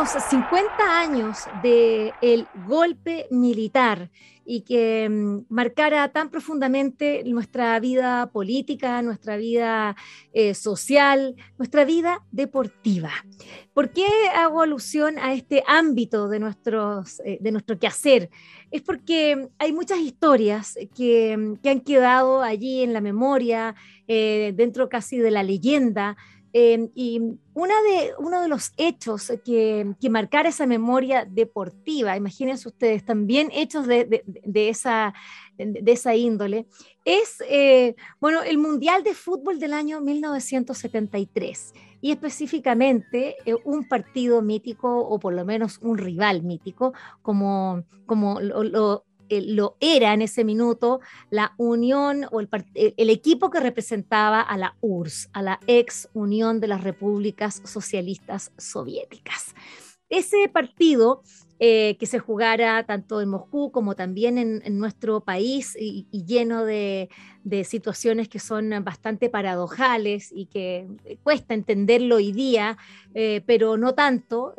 Los 0.00 0.08
50 0.08 0.98
años 0.98 1.36
del 1.62 2.46
golpe 2.66 3.26
militar 3.30 4.10
y 4.46 4.62
que 4.62 5.06
mm, 5.10 5.40
marcara 5.50 6.10
tan 6.10 6.30
profundamente 6.30 7.22
nuestra 7.26 7.78
vida 7.80 8.30
política, 8.32 9.02
nuestra 9.02 9.36
vida 9.36 9.96
eh, 10.32 10.54
social, 10.54 11.36
nuestra 11.58 11.84
vida 11.84 12.24
deportiva. 12.32 13.10
¿Por 13.74 13.90
qué 13.90 14.08
hago 14.34 14.62
alusión 14.62 15.18
a 15.18 15.34
este 15.34 15.62
ámbito 15.66 16.28
de, 16.30 16.40
nuestros, 16.40 17.20
eh, 17.26 17.36
de 17.38 17.52
nuestro 17.52 17.78
quehacer? 17.78 18.30
Es 18.70 18.80
porque 18.80 19.50
hay 19.58 19.74
muchas 19.74 19.98
historias 19.98 20.78
que, 20.96 21.56
que 21.62 21.68
han 21.68 21.80
quedado 21.80 22.40
allí 22.40 22.82
en 22.82 22.94
la 22.94 23.02
memoria, 23.02 23.74
eh, 24.08 24.54
dentro 24.56 24.88
casi 24.88 25.18
de 25.18 25.30
la 25.30 25.42
leyenda, 25.42 26.16
Em, 26.52 26.90
y 26.94 27.20
una 27.54 27.74
de, 27.82 28.12
uno 28.18 28.42
de 28.42 28.48
los 28.48 28.72
hechos 28.76 29.32
que, 29.44 29.94
que 30.00 30.10
marcara 30.10 30.48
esa 30.48 30.66
memoria 30.66 31.24
deportiva, 31.24 32.16
imagínense 32.16 32.68
ustedes, 32.68 33.04
también 33.04 33.50
hechos 33.52 33.86
de, 33.86 34.24
de, 34.26 34.68
esa, 34.68 35.14
de 35.56 35.92
esa 35.92 36.16
índole, 36.16 36.66
es 37.04 37.42
eh, 37.48 37.94
bueno, 38.20 38.42
el 38.42 38.58
Mundial 38.58 39.04
de 39.04 39.14
Fútbol 39.14 39.60
del 39.60 39.72
año 39.72 40.00
1973 40.00 41.72
y 42.00 42.10
específicamente 42.10 43.36
eh, 43.44 43.54
un 43.64 43.88
partido 43.88 44.42
mítico 44.42 44.98
o 44.98 45.18
por 45.20 45.34
lo 45.34 45.44
menos 45.44 45.78
un 45.82 45.98
rival 45.98 46.42
mítico 46.42 46.94
como, 47.22 47.84
como 48.06 48.40
lo, 48.40 49.04
eh, 49.30 49.42
lo 49.42 49.76
era 49.80 50.12
en 50.12 50.22
ese 50.22 50.44
minuto 50.44 51.00
la 51.30 51.54
unión 51.56 52.26
o 52.32 52.40
el, 52.40 52.48
el, 52.74 53.10
equipo 53.10 53.48
que 53.48 53.60
representaba 53.60 54.40
a 54.40 54.58
la 54.58 54.76
URSS, 54.80 55.30
a 55.32 55.42
la 55.42 55.60
ex 55.66 56.08
Unión 56.12 56.60
de 56.60 56.68
las 56.68 56.82
Repúblicas 56.82 57.62
Socialistas 57.64 58.52
Soviéticas. 58.58 59.54
Ese 60.08 60.48
partido 60.48 61.22
eh, 61.60 61.96
que 62.00 62.06
se 62.06 62.18
jugara 62.18 62.84
tanto 62.86 63.20
en 63.20 63.28
Moscú 63.28 63.70
como 63.70 63.94
también 63.94 64.38
en, 64.38 64.78
nuestro 64.78 65.20
país 65.20 65.76
y, 65.78 66.08
lleno 66.10 66.64
de, 66.64 67.10
de, 67.44 67.64
situaciones 67.64 68.28
que 68.28 68.38
son 68.38 68.70
bastante 68.82 69.28
paradojales 69.28 70.32
y 70.32 70.46
que 70.46 70.88
cuesta 71.22 71.52
entenderlo 71.54 72.16
hoy 72.16 72.32
día, 72.32 72.78
eh, 73.14 73.42
pero 73.46 73.76
no 73.76 73.94
tanto 73.94 74.54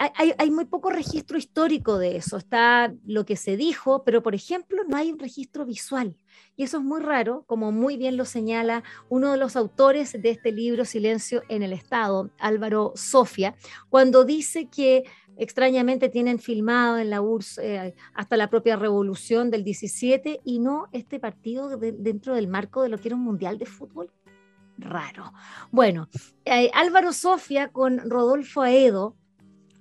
hay, 0.00 0.50
muy 0.50 0.64
poco 0.64 0.90
registro 0.90 1.36
histórico 1.36 1.98
de 1.98 2.16
eso. 2.16 2.38
Está 2.38 2.94
lo 3.04 3.26
que 3.26 3.36
se 3.36 3.58
dijo, 3.58 4.02
pero 4.02 4.22
por 4.22 4.34
ejemplo 4.34 4.82
no 4.88 4.96
hay 4.96 5.12
un 5.12 5.18
registro 5.18 5.66
visual. 5.66 6.16
Y 6.56 6.62
eso 6.62 6.78
es 6.78 6.84
muy 6.84 7.00
raro, 7.00 7.44
como 7.46 7.70
muy 7.70 7.98
bien 7.98 8.16
lo 8.16 8.24
señala 8.24 8.82
uno 9.10 9.32
de 9.32 9.36
los 9.36 9.56
autores 9.56 10.12
de 10.12 10.30
este 10.30 10.52
libro 10.52 10.86
Silencio 10.86 11.42
en 11.48 11.62
el 11.62 11.74
Estado, 11.74 12.30
Álvaro 12.38 12.92
Sofia, 12.96 13.54
cuando 13.90 14.24
dice 14.24 14.68
que 14.68 15.04
extrañamente 15.36 16.08
tienen 16.08 16.38
filmado 16.38 16.98
en 16.98 17.10
la 17.10 17.20
URSS 17.20 17.58
eh, 17.58 17.94
hasta 18.14 18.36
la 18.38 18.48
propia 18.48 18.76
revolución 18.76 19.50
del 19.50 19.64
17 19.64 20.40
y 20.44 20.60
no 20.60 20.88
este 20.92 21.18
partido 21.18 21.76
dentro 21.76 22.34
del 22.34 22.48
marco 22.48 22.82
de 22.82 22.88
lo 22.88 22.98
que 22.98 23.08
era 23.08 23.16
un 23.16 23.24
mundial 23.24 23.58
de 23.58 23.66
fútbol. 23.66 24.10
Raro. 24.78 25.32
Bueno, 25.70 26.08
eh, 26.46 26.70
Álvaro 26.72 27.12
Sofia 27.12 27.68
con 27.68 27.98
Rodolfo 28.08 28.62
Aedo 28.62 29.16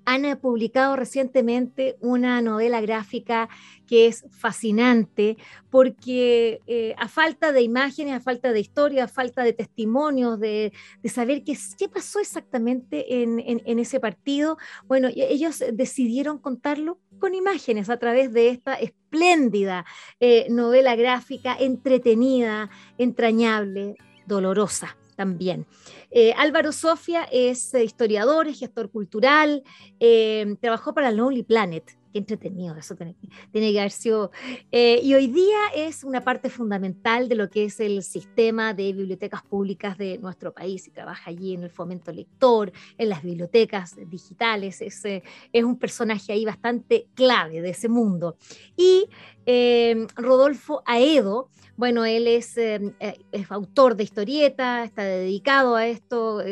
han 0.05 0.25
eh, 0.25 0.35
publicado 0.35 0.95
recientemente 0.95 1.97
una 1.99 2.41
novela 2.41 2.81
gráfica 2.81 3.49
que 3.87 4.07
es 4.07 4.25
fascinante 4.29 5.37
porque 5.69 6.61
eh, 6.67 6.95
a 6.97 7.07
falta 7.07 7.51
de 7.51 7.61
imágenes, 7.61 8.13
a 8.13 8.19
falta 8.19 8.51
de 8.53 8.59
historia, 8.59 9.05
a 9.05 9.07
falta 9.07 9.43
de 9.43 9.53
testimonios, 9.53 10.39
de, 10.39 10.71
saber 11.05 11.43
qué, 11.43 11.57
pasó 11.89 12.19
exactamente 12.19 13.23
en, 13.23 13.79
ese 13.79 13.99
partido, 13.99 14.57
bueno, 14.85 15.09
ellos 15.15 15.63
decidieron 15.73 16.37
contarlo 16.37 16.99
con 17.19 17.33
imágenes 17.33 17.89
a 17.89 17.97
través 17.97 18.31
de 18.31 18.49
esta 18.49 18.75
espléndida 18.75 19.85
eh, 20.19 20.47
novela 20.49 20.95
gráfica, 20.95 21.55
entretenida, 21.59 22.69
entrañable, 22.97 23.95
dolorosa 24.27 24.98
también. 25.19 25.65
Eh, 26.11 26.33
Álvaro 26.37 26.71
Sofia 26.71 27.27
es 27.29 27.73
eh, 27.73 27.83
historiador, 27.83 28.47
es 28.47 28.57
gestor 28.57 28.89
cultural, 28.89 29.63
eh, 29.99 30.55
trabajó 30.61 30.93
para 30.93 31.11
Lonely 31.11 31.43
Planet, 31.43 31.83
qué 32.11 32.19
entretenido, 32.19 32.75
eso 32.75 32.95
tiene, 32.95 33.15
que 33.51 33.79
haber 33.79 33.91
sido. 33.91 34.31
Eh, 34.71 34.99
y 35.03 35.13
hoy 35.13 35.27
día 35.27 35.57
es 35.75 36.03
una 36.03 36.21
parte 36.21 36.49
fundamental 36.49 37.29
de 37.29 37.35
lo 37.35 37.49
que 37.49 37.65
es 37.65 37.79
el 37.79 38.03
sistema 38.03 38.73
de 38.73 38.93
bibliotecas 38.93 39.43
públicas 39.43 39.97
de 39.97 40.17
nuestro 40.17 40.53
país 40.53 40.87
y 40.87 40.91
trabaja 40.91 41.29
allí 41.29 41.53
en 41.53 41.63
el 41.63 41.69
fomento 41.69 42.11
lector, 42.11 42.71
en 42.97 43.09
las 43.09 43.23
bibliotecas 43.23 43.95
digitales. 44.09 44.81
Es, 44.81 45.03
eh, 45.05 45.23
es 45.53 45.63
un 45.63 45.77
personaje 45.77 46.33
ahí 46.33 46.45
bastante 46.45 47.07
clave 47.13 47.61
de 47.61 47.69
ese 47.69 47.89
mundo. 47.89 48.37
Y 48.75 49.07
eh, 49.45 50.07
Rodolfo 50.15 50.81
Aedo, 50.85 51.49
bueno, 51.75 52.03
él 52.05 52.27
es, 52.27 52.57
es, 52.57 53.51
autor 53.51 53.95
de 53.95 54.03
historieta, 54.03 54.83
está 54.83 55.03
dedicado 55.03 55.75
a 55.75 55.87
esto, 55.87 56.43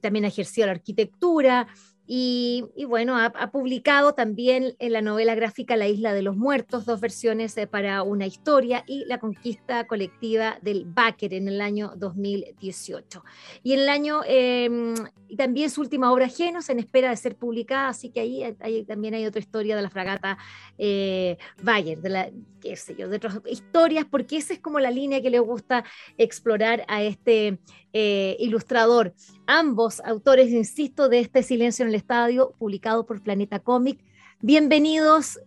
también 0.00 0.24
ha 0.24 0.28
ejercido 0.28 0.66
la 0.66 0.72
arquitectura. 0.72 1.68
Y, 2.12 2.64
bueno, 2.88 3.16
ha, 3.16 3.30
publicado 3.52 4.14
también 4.14 4.74
en 4.80 4.94
la 4.94 5.00
novela 5.00 5.36
gráfica 5.36 5.76
La 5.76 5.86
Isla 5.86 6.12
de 6.12 6.22
los 6.22 6.36
Muertos, 6.36 6.84
dos 6.84 7.00
versiones 7.00 7.56
eh, 7.56 7.68
para 7.68 8.02
una 8.02 8.26
historia 8.26 8.82
y 8.84 9.04
La 9.04 9.18
Conquista 9.18 9.86
Colectiva 9.86 10.58
del 10.60 10.86
Báquer 10.86 11.34
en 11.34 11.46
el 11.46 11.60
año 11.60 11.92
2018. 11.94 13.22
Y 13.62 13.74
el 13.74 13.88
año, 13.88 14.22
eh, 14.26 14.92
también 15.36 15.70
su 15.70 15.82
última 15.82 16.10
obra, 16.12 16.26
Genos, 16.26 16.68
en 16.68 16.80
espera 16.80 17.10
de 17.10 17.16
ser 17.16 17.36
publicada, 17.36 17.90
así 17.90 18.10
que 18.10 18.18
ahí, 18.18 18.84
también 18.88 19.14
hay 19.14 19.24
otra 19.24 19.38
historia 19.38 19.76
de 19.76 19.82
la 19.82 19.90
fragata 19.90 20.36
eh, 20.78 21.38
Bayer, 21.62 22.00
de 22.00 22.08
la, 22.08 22.30
qué 22.60 22.74
sé 22.74 22.96
yo, 22.96 23.08
de 23.08 23.18
otras 23.18 23.40
historias, 23.48 24.04
porque 24.10 24.36
esa 24.36 24.52
es 24.52 24.58
como 24.58 24.80
la 24.80 24.90
línea 24.90 25.22
que 25.22 25.30
le 25.30 25.38
gusta 25.38 25.84
explorar 26.18 26.84
a 26.88 27.04
este 27.04 27.60
eh, 27.92 28.36
ilustrador. 28.38 29.14
Ambos 29.46 30.00
autores, 30.00 30.50
insisto, 30.50 31.08
de 31.08 31.20
este 31.20 31.42
Silencio 31.42 31.84
en 31.84 31.90
el 31.90 31.96
Estadio, 32.00 32.54
publicado 32.58 33.06
por 33.06 33.22
Planeta 33.22 33.60
Cómic. 33.60 34.00
Bienvenidos, 34.40 35.38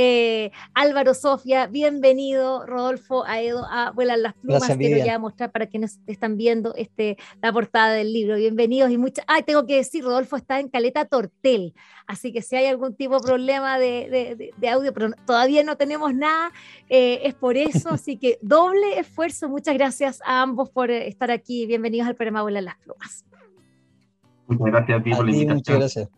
eh, 0.00 0.52
Álvaro 0.74 1.12
Sofía, 1.12 1.66
bienvenido, 1.66 2.64
Rodolfo 2.64 3.24
Aedo, 3.26 3.66
a 3.68 3.90
Vuelan 3.90 4.22
las 4.22 4.34
Plumas. 4.34 4.76
Quiero 4.76 5.04
ya 5.04 5.18
mostrar 5.18 5.50
para 5.50 5.66
quienes 5.66 5.98
están 6.06 6.36
viendo 6.36 6.72
este, 6.76 7.18
la 7.42 7.52
portada 7.52 7.92
del 7.94 8.12
libro. 8.12 8.36
Bienvenidos 8.36 8.92
y 8.92 8.96
muchas. 8.96 9.24
Ah, 9.26 9.42
tengo 9.42 9.66
que 9.66 9.74
decir, 9.74 10.04
Rodolfo 10.04 10.36
está 10.36 10.60
en 10.60 10.68
Caleta 10.68 11.04
Tortel, 11.04 11.74
así 12.06 12.32
que 12.32 12.42
si 12.42 12.54
hay 12.54 12.66
algún 12.66 12.94
tipo 12.94 13.18
de 13.18 13.26
problema 13.26 13.78
de, 13.80 14.52
audio, 14.72 14.94
pero 14.94 15.10
todavía 15.26 15.64
no 15.64 15.76
tenemos 15.76 16.14
nada, 16.14 16.52
eh, 16.88 17.20
es 17.24 17.34
por 17.34 17.56
eso. 17.56 17.90
Así 17.90 18.16
que 18.18 18.38
doble 18.40 19.00
esfuerzo. 19.00 19.48
Muchas 19.48 19.74
gracias 19.74 20.22
a 20.24 20.42
ambos 20.42 20.70
por 20.70 20.92
eh, 20.92 21.08
estar 21.08 21.32
aquí. 21.32 21.66
Bienvenidos 21.66 22.06
al 22.06 22.14
programa 22.14 22.42
Vuelan 22.42 22.66
las 22.66 22.76
Plumas. 22.78 23.27
Muchas 24.48 24.66
gracias 24.72 25.00
a 25.00 25.02
ti 25.02 25.10
por 25.10 25.24
la 25.24 25.32
invitación. 25.32 25.56
Muchas 25.56 25.76
gracias. 25.78 26.08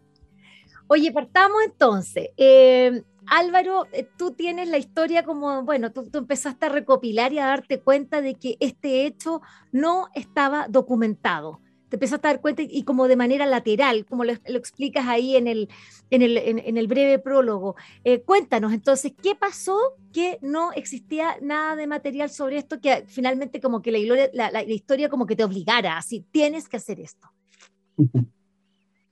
Oye, 0.87 1.13
partamos 1.13 1.63
entonces. 1.65 2.31
Eh, 2.37 3.03
Álvaro, 3.27 3.87
eh, 3.93 4.09
tú 4.17 4.33
tienes 4.33 4.69
la 4.69 4.79
historia 4.79 5.23
como, 5.23 5.63
bueno, 5.63 5.93
tú, 5.93 6.09
empezaste 6.13 6.67
a 6.67 6.69
recopilar 6.69 7.33
y 7.33 7.39
a 7.39 7.47
darte 7.47 7.81
cuenta 7.81 8.21
de 8.21 8.35
que 8.35 8.57
este 8.59 9.07
hecho 9.07 9.41
no 9.71 10.09
estaba 10.15 10.67
documentado. 10.69 11.61
Te 11.89 11.97
empezaste 11.97 12.27
a 12.27 12.33
dar 12.33 12.41
cuenta 12.41 12.63
y, 12.63 12.83
como 12.83 13.07
de 13.07 13.15
manera 13.15 13.47
lateral, 13.47 14.05
como 14.05 14.25
lo, 14.25 14.33
explicas 14.33 15.07
ahí 15.07 15.37
en 15.37 15.47
el, 15.47 15.69
en 16.11 16.23
el, 16.23 16.37
en, 16.39 16.77
el 16.77 16.87
breve 16.89 17.21
prólogo. 17.21 17.77
Eh, 18.03 18.23
cuéntanos 18.23 18.73
entonces, 18.73 19.13
¿qué 19.23 19.37
pasó 19.37 19.79
que 20.13 20.39
no 20.41 20.73
existía 20.73 21.37
nada 21.41 21.77
de 21.77 21.87
material 21.87 22.31
sobre 22.31 22.59
esto 22.59 22.81
que 22.81 23.05
finalmente 23.07 23.61
como 23.61 23.81
que 23.81 23.93
la, 23.93 24.51
la, 24.51 24.63
historia 24.65 25.09
como 25.09 25.27
que 25.27 25.37
te 25.37 25.45
obligara, 25.45 25.97
así, 25.97 26.25
tienes 26.33 26.69
que 26.69 26.79
hacer 26.79 26.99
esto? 26.99 27.29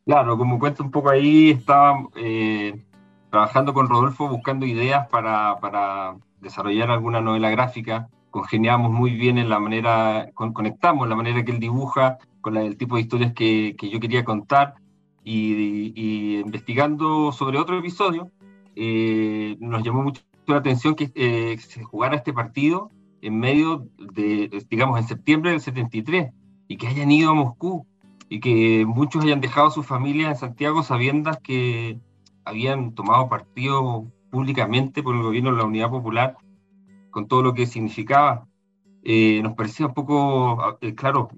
Claro, 0.04 0.38
como 0.38 0.58
cuento 0.58 0.82
un 0.82 0.90
poco 0.90 1.10
ahí, 1.10 1.50
estaba... 1.50 2.02
Eh 2.16 2.84
trabajando 3.30 3.74
con 3.74 3.88
Rodolfo 3.88 4.28
buscando 4.28 4.66
ideas 4.66 5.06
para, 5.08 5.58
para 5.60 6.16
desarrollar 6.40 6.90
alguna 6.90 7.20
novela 7.20 7.50
gráfica. 7.50 8.08
Congeniamos 8.30 8.90
muy 8.92 9.12
bien 9.12 9.38
en 9.38 9.48
la 9.48 9.58
manera, 9.58 10.30
conectamos 10.34 11.04
en 11.04 11.10
la 11.10 11.16
manera 11.16 11.44
que 11.44 11.52
él 11.52 11.58
dibuja, 11.58 12.18
con 12.40 12.56
el 12.56 12.76
tipo 12.76 12.96
de 12.96 13.02
historias 13.02 13.32
que, 13.32 13.74
que 13.78 13.90
yo 13.90 14.00
quería 14.00 14.24
contar, 14.24 14.74
y, 15.24 16.38
investigando 16.38 17.32
sobre 17.32 17.58
otro 17.58 17.78
episodio, 17.78 18.30
eh, 18.76 19.56
nos 19.60 19.82
llamó 19.82 20.02
mucho 20.02 20.22
la 20.46 20.56
atención 20.56 20.94
que 20.94 21.10
eh, 21.14 21.58
se 21.58 21.82
jugara 21.82 22.16
este 22.16 22.32
partido 22.32 22.90
en 23.20 23.38
medio 23.38 23.88
de, 23.98 24.64
digamos, 24.70 24.98
en 24.98 25.06
septiembre 25.06 25.50
del 25.50 25.60
73, 25.60 26.32
y 26.68 26.76
que 26.76 26.86
hayan 26.86 27.10
ido 27.10 27.30
a 27.30 27.34
Moscú, 27.34 27.86
y 28.28 28.40
que 28.40 28.84
muchos 28.86 29.24
hayan 29.24 29.40
dejado 29.40 29.68
a 29.68 29.70
sus 29.70 29.86
familias 29.86 30.30
en 30.30 30.36
Santiago 30.36 30.82
sabiendo 30.82 31.30
que 31.42 31.98
habían 32.44 32.94
tomado 32.94 33.28
partido 33.28 34.06
públicamente 34.30 35.02
por 35.02 35.14
el 35.14 35.22
gobierno 35.22 35.50
de 35.50 35.56
la 35.56 35.64
Unidad 35.64 35.90
Popular, 35.90 36.36
con 37.10 37.26
todo 37.26 37.42
lo 37.42 37.54
que 37.54 37.66
significaba. 37.66 38.46
Eh, 39.02 39.40
nos 39.42 39.54
parecía 39.54 39.86
un 39.86 39.94
poco, 39.94 40.76
eh, 40.80 40.94
claro, 40.94 41.28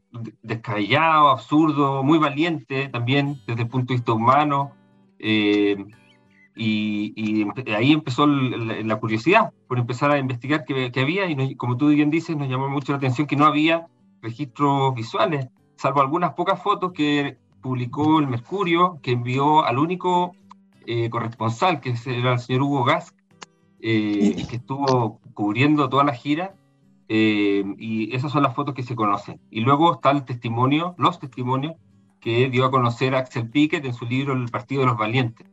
descabellado, 0.42 1.28
absurdo, 1.28 2.02
muy 2.02 2.18
valiente 2.18 2.88
también 2.88 3.40
desde 3.46 3.62
el 3.62 3.68
punto 3.68 3.92
de 3.92 3.98
vista 3.98 4.12
humano. 4.12 4.72
Eh, 5.18 5.76
y, 6.56 7.46
ahí 7.74 7.92
empezó 7.92 8.26
la, 8.26 8.96
curiosidad 8.96 9.52
por 9.68 9.78
empezar 9.78 10.10
a 10.10 10.18
investigar 10.18 10.64
qué, 10.64 10.90
había 11.00 11.26
y 11.30 11.54
como 11.54 11.76
tú 11.76 11.88
bien 11.88 12.10
dices, 12.10 12.36
nos 12.36 12.48
llamó 12.48 12.68
mucho 12.68 12.92
la 12.92 12.98
atención 12.98 13.26
que 13.26 13.36
no 13.36 13.46
había 13.46 13.86
registros 14.20 14.94
visuales, 14.94 15.48
salvo 15.80 16.00
algunas 16.00 16.34
pocas 16.34 16.62
fotos 16.62 16.92
que 16.92 17.38
publicó 17.62 18.18
el 18.18 18.26
Mercurio, 18.26 18.98
que 19.02 19.12
envió 19.12 19.64
al 19.64 19.78
único 19.78 20.34
corresponsal, 21.10 21.80
que 21.80 21.94
era 22.06 22.32
el 22.32 22.38
señor 22.40 22.62
Hugo 22.62 22.84
Gask, 22.84 23.16
que 23.80 24.46
estuvo 24.50 25.20
cubriendo 25.34 25.88
toda 25.88 26.02
la 26.02 26.12
gira 26.12 26.54
eh, 27.12 27.64
y 27.76 28.14
esas 28.14 28.30
son 28.30 28.44
las 28.44 28.54
fotos 28.54 28.72
que 28.72 28.84
se 28.84 28.94
conocen. 28.94 29.40
Y 29.50 29.62
luego 29.62 29.94
está 29.94 30.12
el 30.12 30.24
testimonio, 30.24 30.94
los 30.96 31.18
testimonios 31.18 31.74
que 32.20 32.48
dio 32.48 32.64
a 32.64 32.70
conocer 32.70 33.16
Axel 33.16 33.50
Piquet 33.50 33.84
en 33.84 33.94
su 33.94 34.06
libro 34.06 34.32
El 34.32 34.48
Partido 34.48 34.82
de 34.82 34.86
los 34.86 34.96
Valientes, 34.96 35.44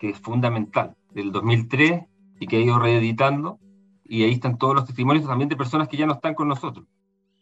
que 0.00 0.10
es 0.10 0.18
fundamental, 0.18 0.96
del 1.14 1.30
2003 1.30 2.02
y 2.40 2.46
que 2.48 2.56
ha 2.56 2.60
ido 2.60 2.80
reeditando. 2.80 3.60
Y 4.04 4.24
ahí 4.24 4.32
están 4.32 4.58
todos 4.58 4.74
los 4.74 4.84
testimonios 4.84 5.24
también 5.28 5.48
de 5.48 5.56
personas 5.56 5.86
que 5.86 5.96
ya 5.96 6.06
no 6.06 6.14
están 6.14 6.34
con 6.34 6.48
nosotros. 6.48 6.84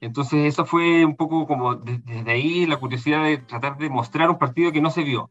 Entonces, 0.00 0.46
eso 0.46 0.64
fue 0.64 1.04
un 1.04 1.16
poco 1.16 1.46
como 1.46 1.74
desde 1.74 2.30
ahí 2.30 2.66
la 2.66 2.76
curiosidad 2.76 3.24
de 3.24 3.38
tratar 3.38 3.78
de 3.78 3.90
mostrar 3.90 4.30
un 4.30 4.38
partido 4.38 4.72
que 4.72 4.80
no 4.80 4.90
se 4.90 5.02
vio. 5.02 5.30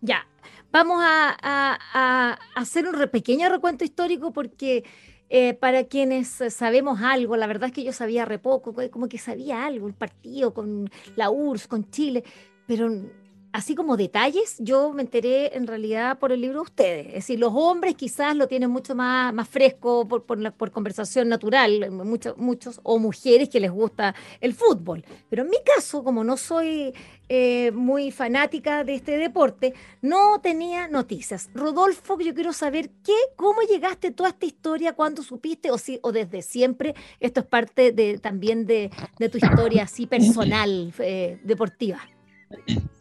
Ya, 0.00 0.26
vamos 0.72 0.98
a, 1.00 1.36
a 1.42 2.38
hacer 2.54 2.86
un 2.86 3.08
pequeño 3.10 3.48
recuento 3.48 3.84
histórico 3.84 4.32
porque 4.32 4.84
eh, 5.28 5.54
para 5.54 5.84
quienes 5.84 6.28
sabemos 6.50 7.00
algo, 7.02 7.36
la 7.36 7.48
verdad 7.48 7.68
es 7.68 7.72
que 7.74 7.82
yo 7.82 7.92
sabía 7.92 8.24
re 8.24 8.38
poco, 8.38 8.74
como 8.90 9.08
que 9.08 9.18
sabía 9.18 9.66
algo, 9.66 9.88
el 9.88 9.94
partido 9.94 10.54
con 10.54 10.88
la 11.16 11.30
URSS, 11.30 11.66
con 11.66 11.90
Chile, 11.90 12.22
pero 12.66 12.88
así 13.56 13.74
como 13.74 13.96
detalles, 13.96 14.56
yo 14.58 14.92
me 14.92 15.00
enteré 15.00 15.56
en 15.56 15.66
realidad 15.66 16.18
por 16.18 16.30
el 16.30 16.42
libro 16.42 16.58
de 16.58 16.64
ustedes. 16.64 17.06
Es 17.06 17.14
decir, 17.14 17.38
los 17.38 17.52
hombres 17.54 17.94
quizás 17.94 18.36
lo 18.36 18.48
tienen 18.48 18.68
mucho 18.68 18.94
más, 18.94 19.32
más 19.32 19.48
fresco 19.48 20.06
por, 20.06 20.24
por, 20.24 20.70
conversación 20.70 21.30
natural, 21.30 21.90
muchos, 21.90 22.36
muchos, 22.36 22.80
o 22.82 22.98
mujeres 22.98 23.48
que 23.48 23.58
les 23.58 23.70
gusta 23.70 24.14
el 24.42 24.52
fútbol. 24.52 25.02
Pero 25.30 25.44
en 25.44 25.48
mi 25.48 25.56
caso, 25.64 26.04
como 26.04 26.22
no 26.22 26.36
soy 26.36 26.92
eh, 27.30 27.70
muy 27.72 28.10
fanática 28.10 28.84
de 28.84 28.96
este 28.96 29.16
deporte, 29.16 29.72
no 30.02 30.38
tenía 30.42 30.86
noticias. 30.88 31.48
Rodolfo, 31.54 32.20
yo 32.20 32.34
quiero 32.34 32.52
saber 32.52 32.90
qué, 33.02 33.16
cómo 33.36 33.62
llegaste 33.62 34.08
a 34.08 34.12
toda 34.12 34.28
esta 34.28 34.44
historia, 34.44 34.92
cuándo 34.92 35.22
supiste, 35.22 35.70
o, 35.70 35.78
si, 35.78 35.98
o 36.02 36.12
desde 36.12 36.42
siempre, 36.42 36.94
esto 37.20 37.40
es 37.40 37.46
parte 37.46 37.92
de, 37.92 38.18
también 38.18 38.66
de, 38.66 38.90
tu 39.32 39.38
historia 39.38 39.84
así 39.84 40.06
personal, 40.06 40.92
eh, 40.98 41.40
deportiva. 41.42 42.06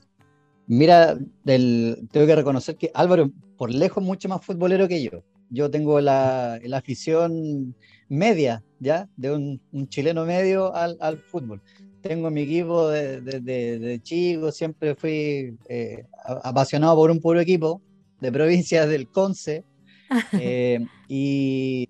Mira, 0.68 1.18
tengo 1.44 2.28
que 2.28 2.36
reconocer 2.36 2.76
que 2.76 2.92
Álvaro, 2.94 3.32
por 3.58 3.74
lejos, 3.74 4.04
mucho 4.04 4.28
más 4.30 4.44
futbolero 4.44 4.88
que 4.88 5.04
yo. 5.04 5.24
Yo 5.50 5.70
tengo 5.70 6.02
la, 6.02 6.60
afición 6.74 7.76
media, 8.10 8.64
¿ya? 8.80 9.08
De 9.16 9.32
un, 9.32 9.62
chileno 9.90 10.26
medio 10.26 10.74
al, 10.74 11.20
fútbol. 11.28 11.62
Tengo 12.02 12.32
mi 12.32 12.42
equipo 12.42 12.90
de, 12.90 14.00
chico, 14.04 14.52
siempre 14.52 14.96
fui 14.96 15.56
eh, 15.70 16.04
apasionado 16.44 16.96
por 16.96 17.12
un 17.12 17.20
puro 17.20 17.40
equipo 17.40 17.82
de 18.22 18.32
provincias 18.32 18.90
del 18.90 19.10
Conce. 19.10 19.64
Eh, 20.40 20.86
y 21.08 21.90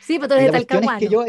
sí, 0.00 0.20
pero 0.20 0.28
tú 0.28 0.34
eres 0.34 0.52
de 0.52 0.64
Talcahuano. 0.64 1.24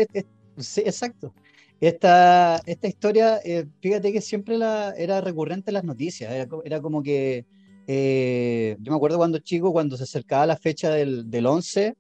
sí, 0.58 0.82
exacto. 0.82 1.34
Esta, 1.82 2.62
esta 2.68 2.88
historia, 2.88 3.40
eh, 3.44 3.66
fíjate 3.82 4.14
que 4.14 4.22
siempre 4.22 4.56
la, 4.56 4.94
era 4.96 5.20
recurrente 5.20 5.72
en 5.72 5.74
las 5.74 5.84
noticias, 5.84 6.32
era, 6.64 6.80
como 6.80 7.02
que, 7.02 7.48
eh, 7.88 8.78
yo 8.80 8.92
me 8.92 8.96
acuerdo 8.98 9.18
cuando 9.18 9.40
chico, 9.40 9.72
cuando 9.72 9.98
se 9.98 10.04
acercaba 10.04 10.46
la 10.46 10.58
fecha 10.58 10.92
del, 10.92 11.32
del 11.32 11.48
11, 11.48 11.96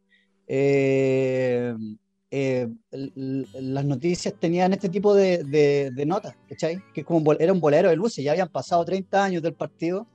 eh, 0.48 1.74
las 2.92 3.86
noticias 3.86 4.36
tenían 4.40 4.72
este 4.72 4.88
tipo 4.88 5.16
de, 5.16 5.44
de, 5.44 6.06
notas, 6.06 6.36
¿cachai? 6.48 6.84
Que 6.94 7.04
como 7.04 7.34
era 7.34 7.52
un 7.52 7.60
bolero 7.60 7.90
de 7.90 7.96
luces, 7.96 8.24
ya 8.24 8.34
habían 8.34 8.50
pasado 8.50 8.86
30 8.86 9.24
años 9.24 9.42
del 9.42 9.56
partido, 9.56 10.08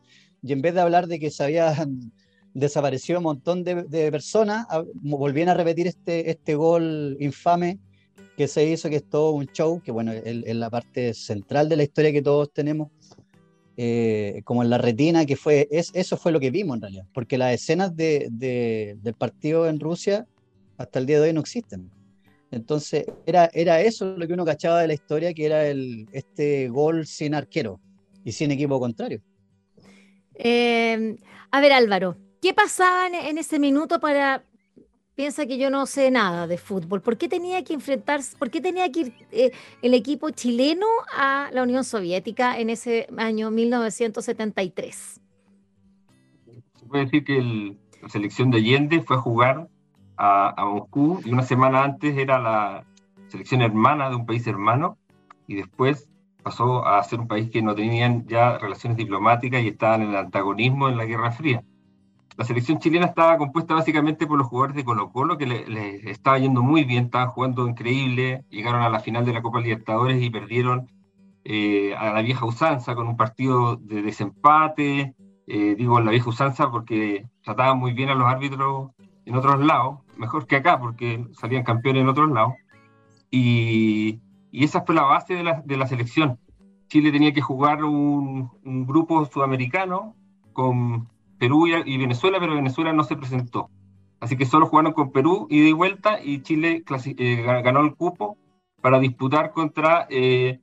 y 0.42 0.52
en 0.52 0.62
vez 0.62 0.74
de 0.74 0.80
hablar 0.80 1.08
de 1.08 1.18
que 1.18 1.32
se 1.32 1.42
habían 1.42 2.12
desaparecido 2.54 3.18
un 3.18 3.24
montón 3.24 3.64
de, 3.64 3.82
de 3.82 4.12
personas, 4.12 4.64
volvían 4.94 5.48
a 5.48 5.54
repetir 5.54 5.88
este, 5.88 6.30
este 6.30 6.54
gol 6.54 7.16
infame 7.18 7.80
que 8.36 8.48
se 8.48 8.64
hizo, 8.64 8.90
que 8.90 8.96
es 8.96 9.08
todo 9.08 9.32
un 9.32 9.46
show, 9.46 9.80
que 9.82 9.90
bueno, 9.90 10.12
es 10.12 10.56
la 10.56 10.68
parte 10.70 11.14
central 11.14 11.68
de 11.68 11.76
la 11.76 11.82
historia 11.84 12.12
que 12.12 12.22
todos 12.22 12.52
tenemos, 12.52 12.90
eh, 13.78 14.42
como 14.44 14.62
en 14.62 14.70
la 14.70 14.78
retina, 14.78 15.24
que 15.24 15.36
fue, 15.36 15.68
es, 15.70 15.90
eso 15.94 16.16
fue 16.16 16.32
lo 16.32 16.40
que 16.40 16.50
vimos 16.50 16.76
en 16.76 16.82
realidad, 16.82 17.06
porque 17.12 17.38
las 17.38 17.54
escenas 17.54 17.96
de, 17.96 18.28
del 18.30 19.14
partido 19.14 19.68
en 19.68 19.80
Rusia 19.80 20.26
hasta 20.76 20.98
el 20.98 21.06
día 21.06 21.20
de 21.20 21.28
hoy 21.28 21.32
no 21.32 21.40
existen. 21.40 21.90
Entonces, 22.50 23.06
era, 23.24 23.50
era 23.52 23.80
eso 23.80 24.16
lo 24.16 24.26
que 24.26 24.34
uno 24.34 24.44
cachaba 24.44 24.80
de 24.80 24.88
la 24.88 24.94
historia, 24.94 25.34
que 25.34 25.46
era 25.46 25.66
el, 25.66 26.06
este 26.12 26.68
gol 26.68 27.06
sin 27.06 27.34
arquero 27.34 27.80
y 28.24 28.32
sin 28.32 28.50
equipo 28.50 28.78
contrario. 28.78 29.20
Eh, 30.34 31.16
a 31.50 31.60
ver, 31.60 31.72
Álvaro, 31.72 32.16
¿qué 32.42 32.52
pasaba 32.52 33.08
en 33.08 33.38
ese 33.38 33.58
minuto 33.58 33.98
para 33.98 34.44
piensa 35.16 35.46
que 35.46 35.56
yo 35.56 35.70
no 35.70 35.86
sé 35.86 36.10
nada 36.10 36.46
de 36.46 36.58
fútbol. 36.58 37.00
¿Por 37.00 37.16
qué 37.16 37.28
tenía 37.28 37.64
que 37.64 37.72
enfrentarse, 37.72 38.36
por 38.36 38.50
qué 38.50 38.60
tenía 38.60 38.92
que 38.92 39.00
ir 39.00 39.14
eh, 39.32 39.50
el 39.82 39.94
equipo 39.94 40.30
chileno 40.30 40.86
a 41.12 41.48
la 41.52 41.62
Unión 41.62 41.82
Soviética 41.82 42.58
en 42.58 42.70
ese 42.70 43.08
año 43.16 43.50
1973? 43.50 45.20
Se 46.78 46.86
puede 46.86 47.04
decir 47.06 47.24
que 47.24 47.76
la 48.02 48.08
selección 48.10 48.50
de 48.50 48.58
Allende 48.58 49.00
fue 49.00 49.16
a 49.16 49.20
jugar 49.20 49.68
a, 50.18 50.54
Moscú 50.66 51.20
y 51.24 51.30
una 51.30 51.42
semana 51.42 51.82
antes 51.82 52.16
era 52.16 52.38
la 52.38 52.84
selección 53.28 53.62
hermana 53.62 54.10
de 54.10 54.16
un 54.16 54.26
país 54.26 54.46
hermano 54.46 54.98
y 55.46 55.56
después 55.56 56.08
pasó 56.42 56.86
a 56.86 57.02
ser 57.02 57.20
un 57.20 57.26
país 57.26 57.50
que 57.50 57.62
no 57.62 57.74
tenían 57.74 58.26
ya 58.26 58.58
relaciones 58.58 58.98
diplomáticas 58.98 59.62
y 59.62 59.68
estaban 59.68 60.02
en 60.02 60.10
el 60.10 60.16
antagonismo 60.16 60.88
en 60.88 60.96
la 60.98 61.06
Guerra 61.06 61.32
Fría 61.32 61.64
la 62.36 62.44
selección 62.44 62.78
chilena 62.78 63.06
estaba 63.06 63.38
compuesta 63.38 63.74
básicamente 63.74 64.26
por 64.26 64.38
los 64.38 64.48
jugadores 64.48 64.76
de 64.76 64.84
Colo 64.84 65.10
Colo, 65.10 65.38
que 65.38 65.46
les 65.46 65.68
le 65.68 66.10
estaba 66.10 66.38
yendo 66.38 66.62
muy 66.62 66.84
bien, 66.84 67.06
estaban 67.06 67.28
jugando 67.28 67.66
increíble, 67.66 68.44
llegaron 68.50 68.82
a 68.82 68.90
la 68.90 69.00
final 69.00 69.24
de 69.24 69.32
la 69.32 69.42
Copa 69.42 69.60
Libertadores 69.60 70.22
y 70.22 70.28
perdieron 70.28 70.90
eh, 71.44 71.94
a 71.96 72.12
la 72.12 72.20
vieja 72.20 72.44
usanza 72.44 72.94
con 72.94 73.08
un 73.08 73.16
partido 73.16 73.76
de 73.76 74.02
desempate, 74.02 75.14
eh, 75.46 75.74
digo 75.76 76.00
la 76.00 76.10
vieja 76.10 76.28
usanza 76.28 76.70
porque 76.70 77.26
trataban 77.42 77.78
muy 77.78 77.92
bien 77.92 78.10
a 78.10 78.14
los 78.14 78.28
árbitros 78.28 78.90
en 79.24 79.34
otros 79.34 79.64
lados, 79.64 80.00
mejor 80.18 80.46
que 80.46 80.56
acá 80.56 80.78
porque 80.78 81.24
salían 81.32 81.64
campeones 81.64 82.02
en 82.02 82.08
otros 82.08 82.30
lados, 82.30 82.54
y, 83.30 84.20
esa 84.52 84.82
fue 84.82 84.94
la 84.94 85.02
base 85.02 85.34
de 85.34 85.76
la, 85.76 85.86
selección. 85.86 86.38
Chile 86.88 87.12
tenía 87.12 87.34
que 87.34 87.42
jugar 87.42 87.84
un 87.84 88.86
grupo 88.86 89.26
sudamericano 89.26 90.14
con 90.54 91.08
Perú 91.38 91.66
y, 91.66 91.98
Venezuela, 91.98 92.38
pero 92.40 92.54
Venezuela 92.54 92.92
no 92.92 93.04
se 93.04 93.16
presentó. 93.16 93.70
Así 94.20 94.36
que 94.36 94.46
solo 94.46 94.66
jugaron 94.66 94.92
con 94.92 95.12
Perú 95.12 95.46
y 95.50 95.60
de 95.60 95.72
vuelta 95.72 96.20
y 96.22 96.42
Chile 96.42 96.82
eh, 97.18 97.42
ganó 97.62 97.80
el 97.80 97.94
cupo 97.94 98.38
para 98.80 98.98
disputar 98.98 99.52
contra 99.52 100.06
eh, 100.08 100.60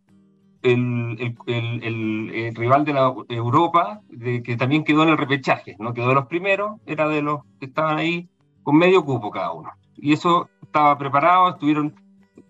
el, 0.63 2.53
rival 2.55 2.85
de 2.85 2.93
la 2.93 3.13
Europa, 3.29 4.01
de, 4.09 4.41
que 4.41 4.55
también 4.55 4.83
quedó 4.83 5.03
en 5.03 5.09
el 5.09 5.17
repechaje, 5.17 5.75
no 5.79 5.93
quedó 5.93 6.09
de 6.09 6.15
los 6.15 6.27
primeros, 6.27 6.79
era 6.85 7.07
de 7.07 7.21
los 7.21 7.41
que 7.59 7.67
estaban 7.67 7.97
ahí 7.97 8.29
con 8.63 8.77
medio 8.77 9.05
cupo 9.05 9.29
cada 9.29 9.51
uno. 9.51 9.69
Y 9.95 10.13
eso 10.13 10.49
estaba 10.61 10.97
preparado, 10.97 11.49
estuvieron 11.49 11.93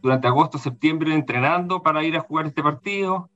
durante 0.01 0.27
agosto, 0.27 0.57
septiembre 0.57 1.13
entrenando 1.13 1.81
para 1.81 2.03
ir 2.03 2.15
a 2.15 2.21
jugar 2.21 2.45
este 2.45 2.63
partido. 2.63 3.29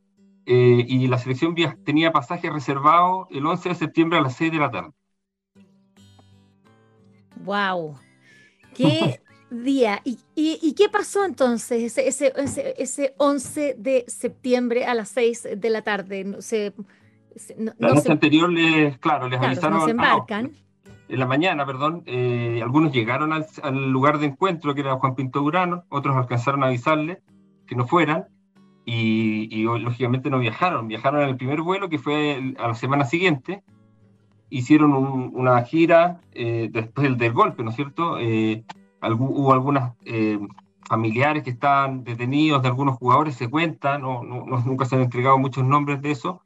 Eh, 0.49 0.85
y 0.87 1.07
la 1.07 1.17
selección 1.17 1.53
tenía 1.83 2.13
pasaje 2.13 2.49
reservado 2.49 3.27
el 3.31 3.45
11 3.45 3.67
de 3.67 3.75
septiembre 3.75 4.17
a 4.17 4.21
las 4.21 4.37
6 4.37 4.51
de 4.53 4.57
la 4.57 4.71
tarde. 4.71 4.91
¡Wow! 7.43 7.97
Qué, 8.73 9.19
día. 9.51 9.99
¿Y, 10.05 10.19
y, 10.35 10.73
qué 10.73 10.87
pasó 10.87 11.25
entonces 11.25 11.83
ese, 11.83 12.07
ese, 12.07 12.33
ese, 12.77 13.13
11 13.17 13.75
de 13.77 14.05
septiembre 14.07 14.85
a 14.85 14.93
las 14.93 15.09
6 15.09 15.49
de 15.57 15.69
la 15.69 15.81
tarde? 15.81 16.23
No, 16.23 16.41
se, 16.41 16.73
la 17.57 17.89
noche 17.89 18.09
anterior, 18.09 18.49
les, 18.49 18.97
claro, 18.99 19.27
les 19.27 19.41
avisaron. 19.41 19.83
se 19.83 19.91
embarcan. 19.91 20.53
en 21.09 21.19
la 21.19 21.25
mañana, 21.25 21.65
perdón, 21.65 22.03
eh, 22.05 22.61
algunos 22.63 22.93
llegaron 22.93 23.33
al, 23.33 23.45
al, 23.63 23.91
lugar 23.91 24.19
de 24.19 24.27
encuentro, 24.27 24.73
que 24.73 24.79
era 24.79 24.95
Juan 24.95 25.13
Pinto 25.13 25.41
Urano, 25.41 25.83
otros 25.89 26.15
alcanzaron 26.15 26.63
a 26.63 26.67
avisarle 26.67 27.21
que 27.67 27.75
no 27.75 27.85
fueran, 27.85 28.27
y, 28.89 29.49
y, 29.53 29.63
lógicamente 29.63 30.29
no 30.29 30.39
viajaron. 30.39 30.87
Viajaron 30.87 31.21
en 31.21 31.29
el 31.29 31.35
primer 31.35 31.61
vuelo, 31.61 31.89
que 31.89 31.99
fue 31.99 32.55
a 32.57 32.69
la 32.69 32.73
semana 32.73 33.03
siguiente, 33.03 33.61
hicieron 34.49 34.93
una 34.93 35.61
gira 35.63 36.21
eh, 36.31 36.69
después 36.71 37.03
del, 37.03 37.17
del, 37.17 37.33
golpe, 37.33 37.63
¿no 37.63 37.71
es 37.71 37.75
cierto? 37.75 38.17
Eh, 38.17 38.63
hubo 39.01 39.51
algunas 39.51 39.93
eh, 40.05 40.39
familiares 40.87 41.43
que 41.43 41.49
estaban 41.49 42.05
detenidos 42.05 42.61
de 42.61 42.69
algunos 42.69 42.95
jugadores, 42.95 43.35
se 43.35 43.49
cuenta, 43.49 43.97
no, 43.97 44.23
no, 44.23 44.45
nunca 44.45 44.85
se 44.85 44.95
han 44.95 45.01
entregado 45.01 45.37
muchos 45.37 45.65
nombres 45.65 46.01
de 46.01 46.11
eso. 46.11 46.41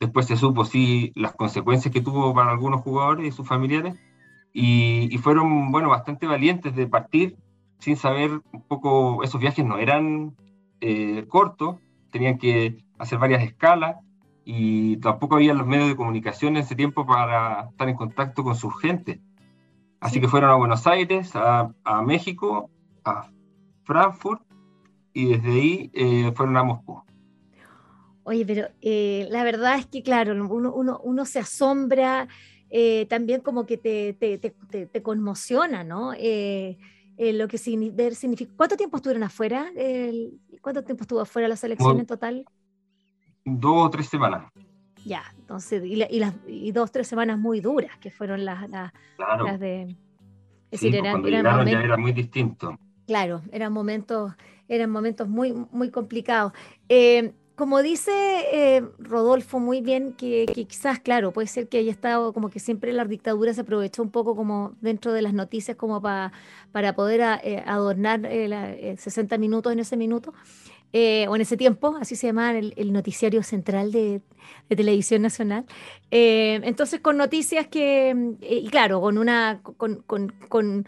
Después 0.00 0.24
se 0.24 0.38
supo, 0.38 0.64
sí, 0.64 1.12
las 1.14 1.34
consecuencias 1.34 1.92
que 1.92 2.00
tuvo 2.00 2.32
para 2.32 2.52
algunos 2.52 2.80
jugadores 2.80 3.26
y 3.26 3.32
sus 3.32 3.46
familiares. 3.46 3.96
Y, 4.54 5.14
y 5.14 5.18
fueron, 5.18 5.70
bueno, 5.72 5.90
bastante 5.90 6.26
valientes 6.26 6.74
de 6.74 6.86
partir 6.86 7.36
sin 7.80 7.98
saber 7.98 8.30
un 8.30 8.62
poco, 8.62 9.22
esos 9.22 9.38
viajes 9.38 9.62
no 9.62 9.76
eran 9.76 10.34
cortos, 11.28 11.76
tenían 12.10 12.38
que 12.38 12.84
hacer 12.98 13.18
varias 13.18 13.42
escalas 13.42 13.96
y 14.44 14.98
tampoco 14.98 15.36
había 15.36 15.54
los 15.54 15.66
medios 15.66 15.88
de 15.88 15.96
comunicación 15.96 16.56
en 16.56 16.62
ese 16.62 16.76
tiempo 16.76 17.04
para 17.04 17.68
estar 17.70 17.88
en 17.88 17.96
contacto 17.96 18.44
con 18.44 18.54
su 18.54 18.70
gente. 18.70 19.20
Así 20.00 20.20
que 20.20 20.28
fueron 20.28 20.50
a 20.50 20.54
Buenos 20.54 20.86
Aires, 20.86 21.34
a, 21.34 21.74
a, 21.82 22.02
México, 22.02 22.70
a 23.04 23.28
Frankfurt 23.84 24.42
y 25.12 25.26
desde 25.26 25.50
ahí 25.50 25.90
eh, 25.94 26.32
fueron 26.34 26.56
a 26.56 26.62
Moscú. 26.62 27.02
Oye, 28.22 28.44
pero 28.46 28.68
eh, 28.82 29.26
la 29.30 29.42
verdad 29.42 29.78
es 29.78 29.86
que, 29.86 30.02
claro, 30.02 30.32
uno, 30.32 30.72
uno, 30.72 31.00
uno 31.02 31.24
se 31.24 31.38
asombra, 31.38 32.28
eh, 32.70 33.06
también 33.06 33.40
como 33.40 33.66
que 33.66 33.78
te, 33.78 34.12
te, 34.12 34.38
te, 34.38 34.86
te 34.86 35.02
conmociona, 35.02 35.82
¿no? 35.82 36.12
Lo 37.18 37.48
que 37.48 37.58
significa. 37.58 38.52
¿Cuánto 38.56 38.76
tiempo 38.76 38.96
estuvieron 38.96 39.22
afuera? 39.22 39.66
¿Cuánto 40.60 40.84
tiempo 40.84 41.02
estuvo 41.02 41.20
afuera 41.20 41.48
la 41.48 41.56
selección 41.56 41.98
en 41.98 42.06
total? 42.06 42.44
dos 43.46 43.86
o 43.86 43.90
tres 43.90 44.08
semanas. 44.08 44.44
Ya, 45.04 45.22
entonces, 45.38 45.84
y, 45.84 46.02
y, 46.02 46.18
las, 46.18 46.34
y 46.48 46.72
dos 46.72 46.90
o 46.90 46.92
tres 46.92 47.06
semanas 47.06 47.38
muy 47.38 47.60
duras, 47.60 47.96
que 47.98 48.10
fueron 48.10 48.44
las, 48.44 48.68
las, 48.68 48.92
las 49.18 49.60
de... 49.60 49.96
Es 50.72 50.80
decir, 50.80 50.90
pues, 50.90 51.04
eran, 51.04 51.24
eran 51.26 51.44
momentos, 51.44 51.72
ya 51.72 51.84
era 51.84 51.96
muy 51.96 52.12
distinto. 52.12 52.76
Claro, 53.06 53.40
eran 53.52 53.72
momentos, 53.72 54.32
eran 54.66 54.90
momentos 54.90 55.28
muy, 55.28 55.52
muy 55.70 55.92
complicados. 55.92 56.52
Eh, 56.88 57.32
como 57.56 57.82
dice 57.82 58.12
eh, 58.52 58.84
Rodolfo 58.98 59.58
muy 59.58 59.80
bien, 59.80 60.12
que, 60.12 60.46
quizás, 60.68 61.00
claro, 61.00 61.32
puede 61.32 61.48
ser 61.48 61.68
que 61.68 61.78
haya 61.78 61.90
estado 61.90 62.34
como 62.34 62.50
que 62.50 62.60
siempre 62.60 62.92
la 62.92 63.06
dictadura 63.06 63.54
se 63.54 63.62
aprovechó 63.62 64.02
un 64.02 64.10
poco 64.10 64.36
como 64.36 64.74
dentro 64.82 65.14
de 65.14 65.22
las 65.22 65.32
noticias 65.32 65.76
como 65.76 66.02
para 66.02 66.94
poder 66.94 67.40
eh, 67.42 67.62
adornar 67.66 68.20
60 68.20 69.38
minutos 69.38 69.72
en 69.72 69.80
ese 69.80 69.96
minuto. 69.96 70.34
Eh, 70.98 71.26
o 71.28 71.36
en 71.36 71.42
ese 71.42 71.58
tiempo, 71.58 71.94
así 72.00 72.16
se 72.16 72.28
llamaba 72.28 72.56
el, 72.56 72.90
noticiario 72.90 73.42
central 73.42 73.92
de, 73.92 74.22
Televisión 74.66 75.20
Nacional. 75.20 75.66
Eh, 76.10 76.58
entonces, 76.64 77.00
con 77.00 77.18
noticias 77.18 77.66
que, 77.66 78.12
eh, 78.40 78.60
y 78.64 78.68
claro, 78.68 79.02
con, 79.02 79.18
una, 79.18 79.60
con, 79.62 79.96
con, 80.06 80.32
con 80.48 80.86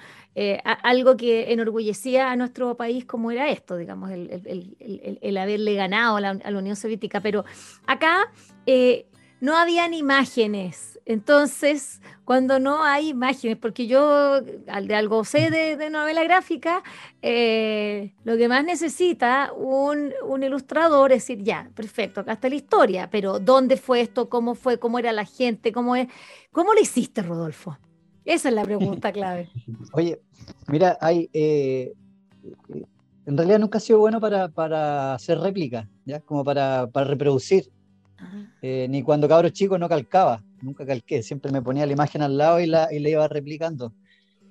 algo 0.82 1.18
que 1.18 1.52
enorgullecía 1.52 2.30
a 2.30 2.36
nuestro 2.36 2.74
país 2.74 3.04
como 3.04 3.30
era 3.30 3.50
esto, 3.50 3.76
digamos, 3.76 4.10
el, 4.10 4.30
el, 4.46 5.18
el 5.20 5.36
haberle 5.36 5.74
ganado 5.74 6.16
a 6.16 6.20
la, 6.22 6.30
a 6.30 6.50
la, 6.52 6.58
Unión 6.58 6.76
Soviética. 6.76 7.20
Pero 7.20 7.44
acá 7.86 8.32
no 9.42 9.58
habían 9.58 9.92
imágenes. 9.92 10.97
Entonces, 11.08 12.02
cuando 12.26 12.60
no 12.60 12.84
hay 12.84 13.08
imágenes, 13.08 13.56
porque 13.56 13.86
yo 13.86 14.42
de 14.42 14.94
algo 14.94 15.24
sé 15.24 15.50
de, 15.50 15.88
novela 15.88 16.22
gráfica, 16.22 16.82
eh, 17.22 18.12
lo 18.24 18.36
que 18.36 18.46
más 18.46 18.62
necesita 18.62 19.50
un, 19.56 20.12
un, 20.28 20.42
ilustrador 20.42 21.12
es 21.12 21.22
decir, 21.22 21.42
ya, 21.42 21.70
perfecto, 21.74 22.20
acá 22.20 22.34
está 22.34 22.50
la 22.50 22.56
historia, 22.56 23.08
pero 23.10 23.40
¿dónde 23.40 23.78
fue 23.78 24.02
esto? 24.02 24.28
¿Cómo 24.28 24.54
fue? 24.54 24.78
¿Cómo 24.78 24.98
era 24.98 25.10
la 25.12 25.24
gente? 25.24 25.72
¿Cómo, 25.72 25.96
es? 25.96 26.08
¿Cómo 26.52 26.74
lo 26.74 26.80
hiciste, 26.80 27.22
Rodolfo? 27.22 27.78
Esa 28.26 28.50
es 28.50 28.54
la 28.54 28.64
pregunta 28.64 29.10
clave. 29.10 29.48
Oye, 29.94 30.20
mira, 30.66 30.98
hay... 31.00 31.30
Eh, 31.32 31.94
en 33.24 33.34
realidad 33.34 33.60
nunca 33.60 33.78
ha 33.78 33.80
sido 33.80 33.98
bueno 33.98 34.20
para, 34.20 34.48
para 34.48 35.14
hacer 35.14 35.38
réplica, 35.38 35.88
¿ya? 36.04 36.20
Como 36.20 36.44
para, 36.44 36.86
para 36.92 37.06
reproducir. 37.06 37.70
Eh, 38.60 38.88
ni 38.90 39.02
cuando 39.02 39.26
cabro 39.26 39.48
chico 39.48 39.78
no 39.78 39.88
calcaba, 39.88 40.42
nunca 40.62 40.86
calqué, 40.86 41.22
siempre 41.22 41.50
me 41.52 41.62
ponía 41.62 41.86
la 41.86 41.92
imagen 41.92 42.22
al 42.22 42.36
lado 42.36 42.60
y 42.60 42.66
la, 42.66 42.88
y 42.92 43.06
iba 43.06 43.26
replicando. 43.28 43.92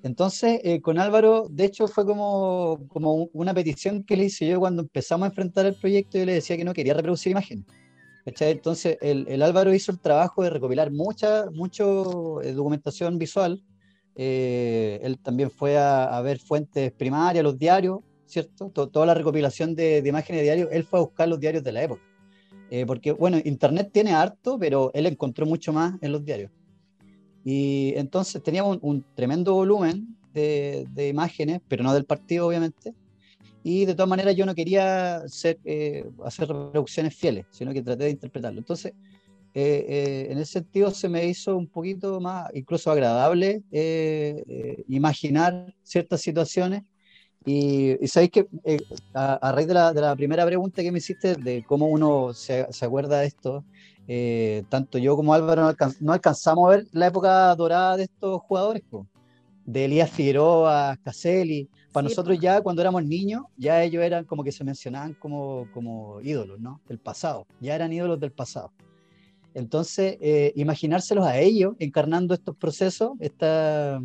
Entonces, 0.04 0.62
eh, 0.64 0.82
con 0.82 1.00
Álvaro, 1.00 1.48
de 1.50 1.66
hecho, 1.66 1.88
fue 1.88 2.06
como, 2.06 2.80
como 2.88 3.30
una 3.34 3.54
petición 3.54 4.04
que 4.04 4.16
le 4.16 4.26
hice 4.26 4.48
yo 4.48 4.60
cuando 4.60 4.84
empezamos 4.84 5.26
a 5.26 5.30
enfrentar 5.30 5.66
el 5.66 5.76
proyecto. 5.76 6.18
Yo 6.18 6.26
le 6.26 6.34
decía 6.34 6.56
que 6.56 6.64
no 6.64 6.74
quería 6.74 6.94
reproducir 6.94 7.32
imágenes. 7.32 7.66
Entonces, 8.26 8.98
el, 9.02 9.42
Álvaro 9.42 9.74
hizo 9.74 9.92
el 9.92 10.00
trabajo 10.00 10.44
de 10.44 10.50
recopilar 10.50 10.92
mucha 10.92 11.46
mucho, 11.52 12.42
eh, 12.42 12.52
documentación 12.54 13.18
visual. 13.18 13.64
él 14.16 15.18
también 15.24 15.50
fue 15.50 15.78
a, 15.78 16.20
ver 16.22 16.40
fuentes 16.40 16.92
primarias, 16.92 17.44
los 17.44 17.58
diarios, 17.58 18.00
¿cierto? 18.26 18.70
toda 18.70 19.06
la 19.06 19.14
recopilación 19.14 19.76
de, 19.76 20.02
de 20.02 20.10
imágenes 20.10 20.42
de 20.42 20.44
diarios. 20.44 20.70
Él 20.72 20.84
fue 20.84 21.00
a 21.00 21.04
buscar 21.04 21.28
los 21.28 21.40
diarios 21.40 21.64
de 21.64 21.72
la 21.72 21.84
época. 21.84 22.02
Eh, 22.70 22.86
porque, 22.86 23.12
bueno, 23.12 23.38
Internet 23.44 23.92
tiene 23.94 24.14
harto, 24.14 24.58
pero 24.60 24.92
él 24.94 25.06
encontró 25.06 25.46
mucho 25.46 25.72
más 25.72 25.96
en 26.02 26.12
los 26.12 26.24
diarios. 26.24 26.52
Y 27.44 27.94
entonces 27.96 28.44
teníamos 28.44 28.78
un, 28.82 29.06
tremendo 29.16 29.54
volumen 29.54 30.18
de, 30.34 30.86
de, 30.92 31.08
imágenes, 31.08 31.62
pero 31.68 31.84
no 31.84 31.94
del 31.94 32.06
partido, 32.06 32.48
obviamente. 32.48 32.94
Y 33.64 33.86
de 33.86 33.94
todas 33.94 34.10
maneras 34.10 34.36
yo 34.36 34.46
no 34.46 34.54
quería 34.54 35.24
ser, 35.28 35.60
eh, 35.64 36.06
hacer 36.26 36.50
reproducciones 36.50 37.16
fieles, 37.16 37.46
sino 37.52 37.74
que 37.74 37.82
traté 37.82 38.06
de 38.06 38.12
interpretarlo. 38.12 38.60
Entonces, 38.60 38.94
eh, 39.54 40.28
en 40.30 40.38
ese 40.38 40.54
sentido 40.54 40.92
se 40.92 41.10
me 41.10 41.26
hizo 41.26 41.56
un 41.56 41.68
poquito 41.68 42.20
más, 42.20 42.50
incluso 42.54 42.92
agradable, 42.92 43.64
imaginar 44.88 45.74
ciertas 45.84 46.22
situaciones 46.22 46.84
y, 47.50 48.06
sabéis 48.08 48.32
que 48.32 48.48
eh, 48.66 48.78
a, 49.14 49.54
raíz 49.54 49.70
de 49.70 49.74
la, 49.74 49.94
de 49.94 50.02
la, 50.02 50.14
primera 50.18 50.46
pregunta 50.46 50.82
que 50.82 50.92
me 50.92 50.98
hiciste 50.98 51.36
de 51.36 51.64
cómo 51.66 51.88
uno 51.88 52.34
se, 52.34 52.68
se 52.74 52.86
acuerda 52.86 53.22
de 53.22 53.28
esto, 53.28 53.64
eh, 54.06 54.66
tanto 54.68 54.98
yo 54.98 55.16
como 55.16 55.34
Álvaro 55.34 55.74
no, 56.02 56.12
alcanzamos 56.12 56.68
a 56.68 56.76
ver 56.76 56.88
la 56.92 57.08
época 57.08 57.56
dorada 57.56 57.96
de 57.96 58.04
estos 58.04 58.42
jugadores, 58.42 58.84
de 59.66 59.86
Elías 59.86 60.12
Figueroa, 60.12 60.98
Caselli. 61.02 61.70
Para 61.94 62.10
nosotros 62.10 62.38
ya 62.38 62.60
cuando 62.60 62.82
éramos 62.82 63.06
niños, 63.06 63.44
ya 63.56 63.82
ellos 63.82 64.04
eran 64.04 64.26
como 64.26 64.44
que 64.44 64.52
se 64.52 64.66
mencionaban 64.66 65.14
como, 65.14 65.70
como 65.74 66.20
ídolos, 66.20 66.60
¿no? 66.60 66.82
Del 66.90 67.00
pasado, 67.00 67.48
ya 67.62 67.76
eran 67.76 67.94
ídolos 67.94 68.20
del 68.20 68.34
pasado. 68.34 68.74
Entonces, 69.54 70.18
eh, 70.20 70.52
imaginárselos 70.58 71.26
a 71.26 71.40
ellos 71.40 71.76
encarnando 71.80 72.34
estos 72.34 72.58
procesos, 72.58 73.12
esta, 73.22 74.02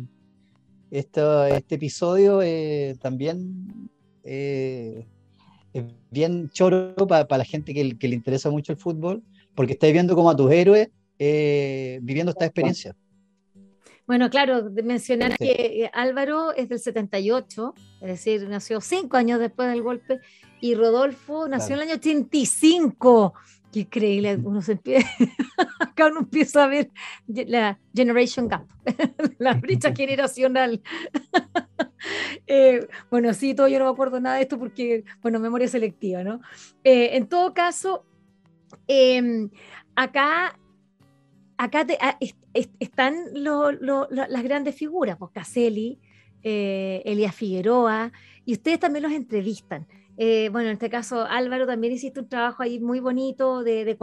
este 0.93 1.75
episodio 1.75 2.41
eh, 2.43 2.95
también 3.01 3.89
eh, 4.23 5.07
es 5.73 5.83
bien 6.11 6.49
choro 6.51 6.93
para 7.07 7.37
la 7.37 7.45
gente 7.45 7.73
que, 7.73 7.83
le 7.83 8.15
interesa 8.15 8.51
mucho 8.51 8.73
el 8.73 8.77
fútbol, 8.77 9.23
porque 9.55 9.73
estáis 9.73 9.91
viendo 9.91 10.13
como 10.13 10.29
a 10.29 10.35
tus 10.35 10.51
héroes 10.51 10.89
eh, 11.17 11.97
viviendo 12.03 12.31
esta 12.31 12.45
experiencia. 12.45 12.95
Bueno, 14.05 14.29
claro, 14.29 14.69
de 14.69 14.83
mencionar 14.83 15.35
que 15.37 15.89
Álvaro 15.93 16.53
es 16.53 16.69
del 16.69 16.79
78, 16.79 17.73
es 18.01 18.07
decir, 18.07 18.47
nació 18.47 18.79
cinco 18.79 19.17
años 19.17 19.39
después 19.39 19.69
del 19.69 19.81
golpe, 19.81 20.19
y 20.61 20.75
Rodolfo 20.75 21.47
nació 21.47 21.75
en 21.75 21.81
el 21.81 21.87
año 21.89 21.95
85. 21.95 23.33
Qué 23.73 23.79
increíble, 23.79 24.35
uno 24.35 24.61
se 24.61 24.73
empieza, 24.73 25.09
acá 25.79 26.05
uno 26.05 26.19
empieza 26.19 26.63
a 26.63 26.67
ver 26.67 26.91
la 27.25 27.79
Generation 27.91 28.47
Gap, 28.47 28.67
la 29.39 29.55
brecha 29.55 29.91
generacional. 29.95 30.79
eh, 32.45 32.87
bueno, 33.09 33.33
sí, 33.33 33.55
todo 33.55 33.67
yo 33.67 33.79
no 33.79 33.85
me 33.85 33.91
acuerdo 33.91 34.19
nada 34.19 34.35
de 34.35 34.43
esto 34.43 34.59
porque, 34.59 35.03
bueno, 35.23 35.39
memoria 35.39 35.67
selectiva, 35.67 36.23
¿no? 36.23 36.39
Eh, 36.83 37.17
en 37.17 37.25
todo 37.25 37.55
caso, 37.55 38.05
eh, 38.87 39.49
acá, 39.95 40.59
acá 41.57 41.83
te, 41.83 41.97
a, 41.99 42.15
est, 42.19 42.37
est, 42.53 42.71
están 42.79 43.15
lo, 43.33 43.71
lo, 43.71 44.07
las 44.11 44.43
grandes 44.43 44.75
figuras, 44.75 45.17
pues 45.17 45.31
Caselli, 45.31 45.99
eh, 46.43 47.01
Elías 47.05 47.33
Figueroa, 47.33 48.11
y 48.45 48.53
ustedes 48.53 48.79
también 48.79 49.01
los 49.01 49.13
entrevistan. 49.13 49.87
Eh, 50.17 50.49
bueno, 50.51 50.69
en 50.69 50.73
este 50.73 50.89
caso, 50.89 51.25
Álvaro, 51.27 51.65
también 51.65 51.93
hiciste 51.93 52.19
un 52.19 52.29
trabajo 52.29 52.61
ahí 52.63 52.79
muy 52.79 52.99
bonito 52.99 53.63
de, 53.63 53.97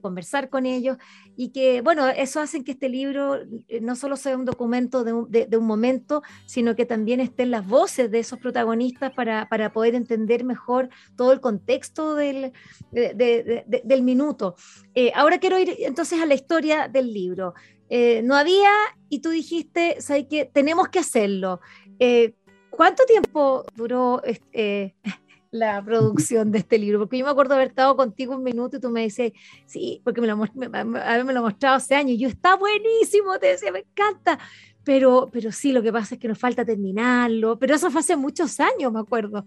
conversar 0.00 0.48
con 0.48 0.66
ellos 0.66 0.96
y 1.36 1.50
que, 1.50 1.82
bueno, 1.82 2.08
eso 2.08 2.40
hace 2.40 2.64
que 2.64 2.72
este 2.72 2.88
libro 2.88 3.36
eh, 3.68 3.80
no 3.80 3.94
solo 3.94 4.16
sea 4.16 4.36
un 4.36 4.44
documento 4.44 5.04
de 5.04 5.12
un, 5.12 5.66
momento, 5.66 6.22
sino 6.46 6.74
que 6.74 6.86
también 6.86 7.20
estén 7.20 7.50
las 7.50 7.66
voces 7.66 8.10
de 8.10 8.20
esos 8.20 8.38
protagonistas 8.38 9.12
para, 9.12 9.46
poder 9.72 9.94
entender 9.94 10.44
mejor 10.44 10.88
todo 11.16 11.32
el 11.32 11.40
contexto 11.40 12.14
del, 12.14 12.52
del 12.90 14.02
minuto. 14.02 14.56
Eh, 14.94 15.12
ahora 15.14 15.38
quiero 15.38 15.58
ir 15.58 15.76
entonces 15.80 16.20
a 16.20 16.26
la 16.26 16.34
historia 16.34 16.88
del 16.88 17.12
libro. 17.12 17.54
no 18.24 18.34
había, 18.34 18.70
y 19.08 19.20
tú 19.20 19.30
dijiste, 19.30 20.00
¿sabes 20.00 20.26
que 20.28 20.46
Tenemos 20.46 20.88
que 20.88 20.98
hacerlo. 20.98 21.60
¿Cuánto 22.70 23.04
tiempo 23.04 23.64
duró 23.74 24.22
este, 24.24 24.96
la 25.50 25.82
producción 25.82 26.52
de 26.52 26.58
este 26.58 26.78
libro, 26.78 27.00
porque 27.00 27.18
yo 27.18 27.24
me 27.24 27.30
acuerdo 27.30 27.54
haber 27.54 27.68
estado 27.68 27.96
contigo 27.96 28.36
un 28.36 28.42
minuto 28.42 28.76
y 28.76 28.80
tú 28.80 28.90
me 28.90 29.02
dices, 29.02 29.32
sí, 29.66 30.00
porque 30.04 30.20
me 30.20 30.28
lo, 30.28 30.36
me, 30.36 30.68
me 30.68 31.32
lo 31.32 31.42
mostrado 31.42 31.76
hace 31.76 31.94
años, 31.94 32.12
y 32.12 32.18
yo, 32.18 32.28
está 32.28 32.56
buenísimo, 32.56 33.38
te 33.38 33.48
decía, 33.48 33.72
me 33.72 33.80
encanta, 33.80 34.38
pero, 34.84 35.28
pero 35.32 35.50
sí, 35.50 35.72
lo 35.72 35.82
que 35.82 35.92
pasa 35.92 36.14
es 36.14 36.20
que 36.20 36.28
nos 36.28 36.38
falta 36.38 36.64
terminarlo, 36.64 37.58
pero 37.58 37.74
eso 37.74 37.90
fue 37.90 38.00
hace 38.00 38.16
muchos 38.16 38.60
años, 38.60 38.92
me 38.92 39.00
acuerdo. 39.00 39.44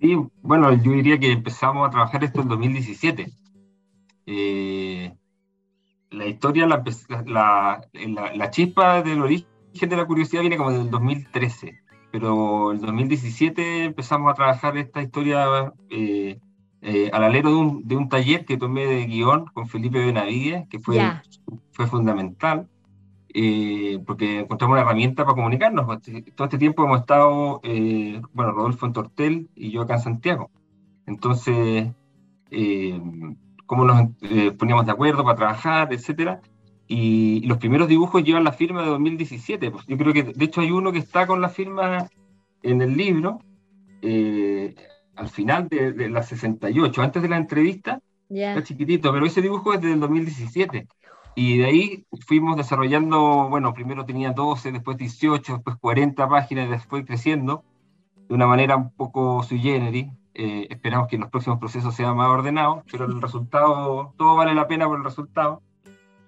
Sí, 0.00 0.16
bueno, 0.42 0.72
yo 0.82 0.92
diría 0.92 1.18
que 1.18 1.32
empezamos 1.32 1.86
a 1.86 1.90
trabajar 1.90 2.24
esto 2.24 2.42
en 2.42 2.48
2017. 2.48 3.32
Eh, 4.26 5.14
la 6.10 6.26
historia, 6.26 6.66
la, 6.66 6.82
la, 7.26 7.80
la, 8.34 8.50
chispa 8.50 9.02
del 9.02 9.22
origen 9.22 9.46
de 9.88 9.96
la 9.96 10.06
curiosidad 10.06 10.42
viene 10.42 10.56
como 10.56 10.72
del 10.72 10.90
2013 10.90 11.83
pero 12.14 12.70
en 12.70 12.78
2017 12.78 13.86
empezamos 13.86 14.30
a 14.30 14.34
trabajar 14.34 14.76
esta 14.76 15.02
historia 15.02 15.72
eh, 15.90 16.38
eh, 16.80 17.10
al 17.12 17.24
alero 17.24 17.50
de 17.50 17.56
un, 17.56 17.88
de 17.88 17.96
un, 17.96 18.08
taller 18.08 18.44
que 18.44 18.56
tomé 18.56 18.86
de 18.86 19.04
guion 19.06 19.46
con 19.46 19.66
Felipe 19.66 19.98
Benavides, 19.98 20.68
que 20.68 20.78
fue, 20.78 21.00
fue 21.72 21.88
fundamental, 21.88 22.68
eh, 23.34 23.98
porque 24.06 24.38
encontramos 24.38 24.74
una 24.74 24.82
herramienta 24.82 25.24
para 25.24 25.34
comunicarnos. 25.34 25.86
Todo 26.36 26.44
este 26.44 26.58
tiempo 26.58 26.84
hemos 26.84 27.00
estado, 27.00 27.60
bueno, 28.32 28.52
Rodolfo 28.52 28.86
en 28.86 28.92
Tortel 28.92 29.50
y 29.56 29.72
yo 29.72 29.82
acá 29.82 29.94
en 29.94 30.02
Santiago. 30.02 30.52
Entonces, 31.06 31.88
cómo 33.66 33.84
nos 33.84 34.10
poníamos 34.56 34.86
de 34.86 34.92
acuerdo 34.92 35.24
para 35.24 35.36
trabajar, 35.36 35.92
etcétera. 35.92 36.40
Y, 36.86 37.46
los 37.46 37.58
primeros 37.58 37.88
dibujos 37.88 38.22
llevan 38.22 38.44
la 38.44 38.52
firma 38.52 38.82
de 38.82 38.88
2017. 38.88 39.70
Pues 39.70 39.86
yo 39.86 39.96
creo 39.96 40.12
que, 40.12 40.22
de 40.22 40.44
hecho, 40.44 40.60
hay 40.60 40.70
uno 40.70 40.92
que 40.92 40.98
está 40.98 41.26
con 41.26 41.40
la 41.40 41.48
firma 41.48 42.08
en 42.62 42.82
el 42.82 42.96
libro, 42.96 43.40
eh, 44.02 44.74
al 45.16 45.28
final 45.28 45.68
de, 45.68 45.92
de, 45.92 46.08
la 46.08 46.22
68, 46.22 47.02
antes 47.02 47.22
de 47.22 47.28
la 47.28 47.36
entrevista, 47.36 48.00
está 48.28 48.62
chiquitito, 48.62 49.12
pero 49.12 49.26
ese 49.26 49.42
dibujo 49.42 49.74
es 49.74 49.80
del 49.80 50.00
2017. 50.00 50.86
Y 51.36 51.58
de 51.58 51.64
ahí 51.64 52.06
fuimos 52.26 52.56
desarrollando, 52.56 53.48
bueno, 53.48 53.74
primero 53.74 54.04
tenía 54.04 54.32
12, 54.32 54.72
después 54.72 54.96
18, 54.96 55.54
después 55.54 55.76
40 55.76 56.28
páginas, 56.28 56.70
después 56.70 57.04
creciendo 57.04 57.64
de 58.28 58.34
una 58.34 58.46
manera 58.46 58.76
un 58.76 58.90
poco 58.90 59.42
sui 59.42 59.58
generis. 59.58 60.06
Eh, 60.34 60.66
esperamos 60.70 61.08
que 61.08 61.16
en 61.16 61.22
los 61.22 61.30
próximos 61.30 61.58
procesos 61.58 61.94
sea 61.94 62.12
más 62.12 62.28
ordenado, 62.28 62.82
pero 62.90 63.04
el 63.04 63.20
resultado, 63.20 64.14
todo 64.16 64.36
vale 64.36 64.54
la 64.54 64.66
pena 64.66 64.86
por 64.86 64.98
el 64.98 65.04
resultado. 65.04 65.62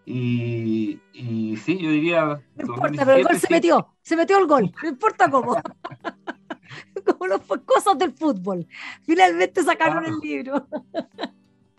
Y, 0.09 1.01
y 1.13 1.57
sí, 1.57 1.79
yo 1.79 1.91
diría. 1.91 2.41
No 2.55 2.65
importa, 2.65 3.05
pero 3.05 3.17
el 3.17 3.25
gol 3.25 3.41
se 3.41 3.49
metió, 3.51 3.89
se 4.03 4.15
metió 4.17 4.39
el 4.39 4.47
gol, 4.47 4.73
no 4.81 4.89
importa 4.89 5.29
cómo. 5.29 5.57
como 7.07 7.27
las 7.27 7.41
cosas 7.41 7.99
del 7.99 8.13
fútbol. 8.13 8.69
Finalmente 9.03 9.65
sacaron 9.65 10.07
el 10.07 10.17
libro. 10.21 10.65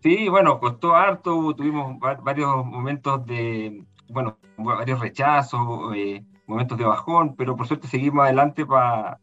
sí, 0.04 0.28
bueno, 0.28 0.60
costó 0.60 0.94
harto, 0.94 1.56
tuvimos 1.56 1.98
varios 2.22 2.66
momentos 2.66 3.26
de, 3.26 3.86
bueno, 4.10 4.38
varios 4.58 5.00
rechazos, 5.00 5.96
eh, 5.96 6.26
momentos 6.48 6.78
de 6.78 6.84
bajón, 6.84 7.34
pero 7.38 7.56
por 7.56 7.66
suerte 7.66 7.88
seguimos 7.88 8.26
adelante 8.26 8.66
para. 8.66 9.22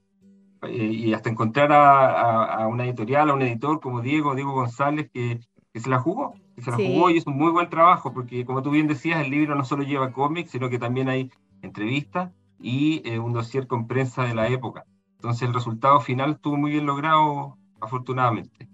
Eh, 0.62 0.82
y 0.82 1.12
hasta 1.12 1.28
encontrar 1.28 1.70
a, 1.72 2.44
a, 2.54 2.66
una 2.68 2.86
editorial, 2.86 3.28
a 3.28 3.34
un 3.34 3.42
editor 3.42 3.80
como 3.80 4.00
Diego, 4.00 4.34
Diego 4.34 4.54
González, 4.54 5.10
que, 5.12 5.40
que 5.74 5.80
se 5.80 5.90
la 5.90 5.98
jugó 5.98 6.32
se 6.62 6.70
la 6.70 6.76
jugó 6.76 7.10
y 7.10 7.18
es 7.18 7.26
un 7.26 7.36
muy 7.36 7.50
buen 7.50 7.68
trabajo, 7.68 8.12
porque 8.12 8.44
como 8.44 8.62
tú 8.62 8.70
bien 8.70 8.86
decías, 8.86 9.24
el 9.24 9.30
libro 9.30 9.54
no 9.54 9.64
solo 9.64 9.82
lleva 9.82 10.12
cómics, 10.12 10.50
sino 10.50 10.70
que 10.70 10.78
también 10.78 11.08
hay 11.08 11.30
entrevistas 11.62 12.30
y 12.60 13.02
eh, 13.04 13.18
un 13.18 13.32
dossier 13.32 13.66
con 13.66 13.86
prensa 13.86 14.24
de 14.24 14.34
la 14.34 14.48
época. 14.48 14.84
Entonces 15.16 15.48
el 15.48 15.54
resultado 15.54 16.00
final 16.00 16.32
estuvo 16.32 16.56
muy 16.56 16.72
bien 16.72 16.86
logrado, 16.86 17.56
afortunadamente. 17.80 18.68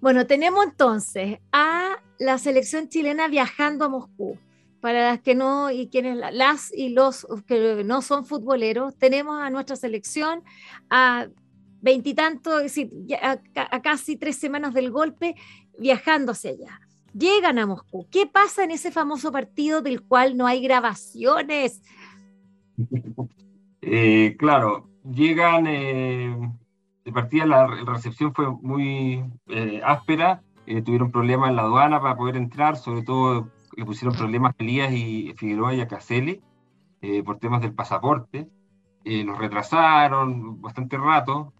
Bueno, 0.00 0.26
tenemos 0.26 0.64
entonces 0.64 1.38
a 1.52 1.96
la 2.18 2.38
selección 2.38 2.88
chilena 2.88 3.28
viajando 3.28 3.84
a 3.84 3.88
Moscú. 3.88 4.38
Para 4.80 5.08
las 5.08 5.20
que 5.22 5.34
no, 5.34 5.70
y 5.70 5.88
quienes 5.88 6.18
las 6.18 6.70
y 6.70 6.90
los 6.90 7.26
que 7.46 7.84
no 7.84 8.02
son 8.02 8.26
futboleros, 8.26 8.94
tenemos 8.96 9.40
a 9.40 9.48
nuestra 9.48 9.76
selección 9.76 10.42
a 10.90 11.26
veintitantos, 11.80 12.62
decir, 12.62 12.90
a, 13.22 13.80
casi 13.80 14.16
tres 14.16 14.36
semanas 14.36 14.74
del 14.74 14.90
golpe, 14.90 15.36
viajando 15.78 16.32
allá. 16.32 16.80
Llegan 17.12 17.58
a 17.58 17.66
Moscú. 17.66 18.06
¿Qué 18.10 18.26
pasa 18.26 18.64
en 18.64 18.72
ese 18.72 18.90
famoso 18.90 19.30
partido 19.30 19.82
del 19.82 20.02
cual 20.02 20.36
no 20.36 20.46
hay 20.46 20.62
grabaciones? 20.62 21.82
Eh, 23.86 24.36
claro, 24.38 24.88
llegan, 25.04 25.66
eh, 25.66 26.34
de 27.04 27.12
partida 27.12 27.44
la, 27.44 27.66
recepción 27.66 28.32
fue 28.34 28.50
muy 28.50 29.22
eh, 29.48 29.82
áspera, 29.84 30.42
tuvieron 30.86 31.12
problemas 31.12 31.50
en 31.50 31.56
la 31.56 31.62
aduana 31.64 32.00
para 32.00 32.16
poder 32.16 32.36
entrar, 32.36 32.78
sobre 32.78 33.02
todo 33.02 33.50
le 33.76 33.84
pusieron 33.84 34.16
problemas 34.16 34.54
a 34.58 34.62
Elías 34.62 34.90
y 34.90 35.34
Figueroa 35.36 35.74
y 35.74 35.82
a 35.82 35.86
Caselli 35.86 36.40
por 37.26 37.38
temas 37.38 37.60
del 37.60 37.74
pasaporte. 37.74 38.48
los 39.04 39.36
retrasaron 39.36 40.62
bastante 40.62 40.96
rato, 40.96 41.52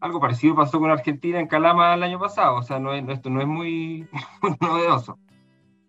algo 0.00 0.20
parecido 0.20 0.54
pasó 0.54 0.78
con 0.80 0.90
Argentina 0.90 1.40
en 1.40 1.48
Calama 1.48 1.94
el 1.94 2.02
año 2.02 2.18
pasado, 2.18 2.56
o 2.56 2.62
sea, 2.62 2.78
no 2.78 2.92
esto 2.92 3.30
no 3.30 3.40
es 3.40 3.46
muy, 3.46 4.06
novedoso. 4.60 5.18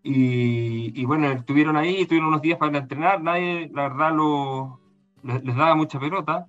Y, 0.01 1.05
bueno, 1.05 1.27
estuvieron 1.31 1.75
ahí, 1.77 2.01
estuvieron 2.01 2.29
unos 2.29 2.41
días 2.41 2.57
para 2.57 2.77
entrenar, 2.77 3.21
nadie, 3.21 3.69
la 3.73 3.89
verdad, 3.89 4.13
lo, 4.13 4.79
les, 5.23 5.55
daba 5.55 5.75
mucha 5.75 5.99
pelota. 5.99 6.47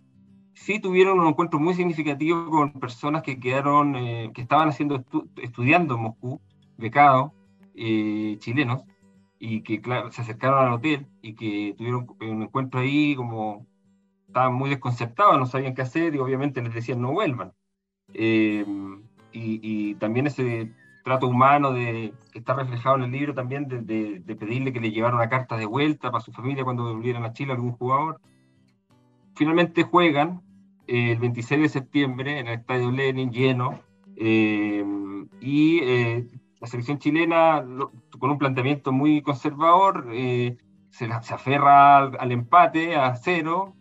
Sí 0.54 0.80
tuvieron 0.80 1.20
un 1.20 1.26
encuentro 1.26 1.58
muy 1.58 1.74
significativo 1.74 2.48
con 2.50 2.72
personas 2.72 3.22
que 3.22 3.40
quedaron, 3.40 3.96
eh, 3.96 4.30
que 4.34 4.42
estaban 4.42 4.68
haciendo 4.68 5.04
estudiando 5.36 5.94
en 5.96 6.02
Moscú, 6.02 6.40
becados, 6.76 7.32
eh, 7.74 8.36
chilenos, 8.38 8.82
y 9.38 9.62
que 9.62 9.80
claro, 9.80 10.12
se 10.12 10.22
acercaron 10.22 10.66
al 10.66 10.74
hotel 10.74 11.06
y 11.22 11.34
que 11.34 11.74
tuvieron 11.76 12.06
un 12.20 12.42
encuentro 12.42 12.80
ahí 12.80 13.16
como 13.16 13.66
estaban 14.30 14.54
muy 14.54 14.70
desconcertados, 14.70 15.38
no 15.38 15.46
sabían 15.46 15.74
qué 15.74 15.82
hacer 15.82 16.14
y 16.14 16.18
obviamente 16.18 16.62
les 16.62 16.72
decían 16.72 17.02
no 17.02 17.12
vuelvan. 17.12 17.52
Eh, 18.14 18.64
y, 19.32 19.94
también 19.96 20.26
ese 20.26 20.72
trato 21.04 21.26
humano 21.28 21.72
de, 21.72 22.12
que 22.32 22.38
está 22.38 22.54
reflejado 22.54 22.96
en 22.96 23.02
el 23.02 23.12
libro 23.12 23.34
también 23.34 23.68
de, 23.68 23.80
de, 24.20 24.36
pedirle 24.36 24.72
que 24.72 24.80
le 24.80 24.90
llevaran 24.90 25.16
una 25.16 25.28
carta 25.28 25.56
de 25.56 25.66
vuelta 25.66 26.10
para 26.10 26.22
su 26.22 26.32
familia 26.32 26.64
cuando 26.64 26.84
volvieran 26.84 27.24
a 27.24 27.32
Chile 27.32 27.52
algún 27.52 27.72
jugador. 27.72 28.20
Finalmente 29.34 29.82
juegan 29.82 30.42
eh, 30.86 31.12
el 31.12 31.18
26 31.18 31.62
de 31.62 31.68
septiembre 31.68 32.38
en 32.38 32.48
el 32.48 32.60
Estadio 32.60 32.90
Lenin 32.90 33.30
lleno 33.30 33.80
eh, 34.16 34.84
y 35.40 35.80
la 36.60 36.66
selección 36.66 36.98
chilena 36.98 37.64
con 38.18 38.30
un 38.30 38.38
planteamiento 38.38 38.92
muy 38.92 39.22
conservador 39.22 40.06
se, 40.12 40.58
se, 40.90 41.34
aferra 41.34 41.98
al, 41.98 42.16
al 42.18 42.32
empate 42.32 42.96
a 42.96 43.14
cero 43.16 43.74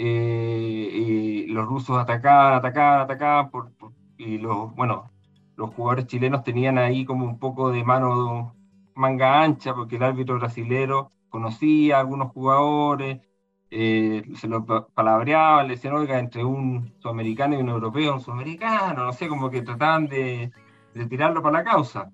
eh, 0.00 1.46
los 1.48 1.66
rusos 1.66 1.98
atacaban, 1.98 2.54
atacaban, 2.54 3.00
atacaban, 3.02 3.50
por, 3.50 3.72
y 4.16 4.38
los, 4.38 4.74
bueno, 4.74 5.10
los 5.56 5.74
jugadores 5.74 6.06
chilenos 6.06 6.44
tenían 6.44 6.78
ahí 6.78 7.04
como 7.04 7.24
un 7.24 7.38
poco 7.38 7.70
de 7.72 7.84
mano 7.84 8.54
manga 8.94 9.42
ancha, 9.42 9.74
porque 9.74 9.96
el 9.96 10.04
árbitro 10.04 10.38
brasilero 10.38 11.10
conocía 11.28 11.96
a 11.96 12.00
algunos 12.00 12.32
jugadores, 12.32 13.20
eh, 13.70 14.22
se 14.36 14.48
lo 14.48 14.64
palabreaba, 14.94 15.62
le 15.64 15.70
decían, 15.74 15.94
oiga, 15.94 16.18
entre 16.18 16.44
un 16.44 16.94
sudamericano 17.00 17.56
y 17.56 17.62
un 17.62 17.68
europeo, 17.68 18.14
un 18.14 18.20
sudamericano, 18.20 19.04
no 19.04 19.12
sé, 19.12 19.28
como 19.28 19.50
que 19.50 19.62
trataban 19.62 20.06
de, 20.06 20.52
de 20.94 21.06
tirarlo 21.06 21.42
para 21.42 21.58
la 21.58 21.64
causa. 21.64 22.12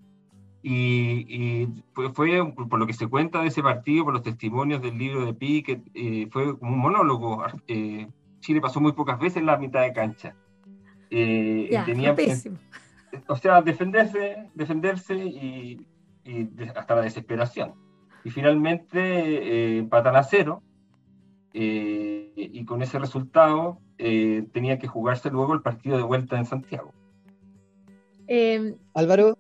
Y, 0.67 1.69
fue, 1.93 2.55
por 2.55 2.79
lo 2.79 2.87
que 2.87 2.95
se 2.95 3.07
cuenta 3.07 3.43
de 3.43 3.49
ese 3.49 3.63
partido, 3.63 4.05
por 4.05 4.15
los 4.15 4.23
testimonios 4.23 4.81
del 4.81 4.97
libro 4.97 5.27
de 5.27 5.35
Piquet, 5.35 5.83
eh, 5.93 6.27
fue 6.31 6.59
como 6.59 6.73
un 6.73 6.79
monólogo. 6.79 7.45
Eh, 7.69 8.09
Chile 8.41 8.63
pasó 8.63 8.81
muy 8.81 8.93
pocas 8.93 9.19
veces 9.19 9.43
la 9.43 9.59
mitad 9.59 9.83
de 9.83 9.93
cancha. 9.93 10.35
Eh, 11.11 11.71
tenía, 11.85 12.17
o 13.29 13.37
sea, 13.37 13.61
defenderse, 13.61 14.49
defenderse 14.55 15.15
y, 15.15 15.87
hasta 16.75 16.95
la 16.95 17.03
desesperación. 17.03 17.75
Y 18.25 18.31
finalmente 18.31 19.79
empatan 19.79 20.17
a 20.17 20.23
cero. 20.23 20.63
eh, 21.53 22.33
y 22.37 22.65
con 22.65 22.83
ese 22.83 22.99
resultado 22.99 23.79
eh, 23.99 24.47
tenía 24.53 24.79
que 24.79 24.89
jugarse 24.89 25.31
luego 25.31 25.55
el 25.55 25.63
partido 25.63 25.97
de 25.97 26.03
vuelta 26.03 26.37
en 26.37 26.47
Santiago. 26.47 26.93
Em, 28.27 28.75
Álvaro, 28.95 29.39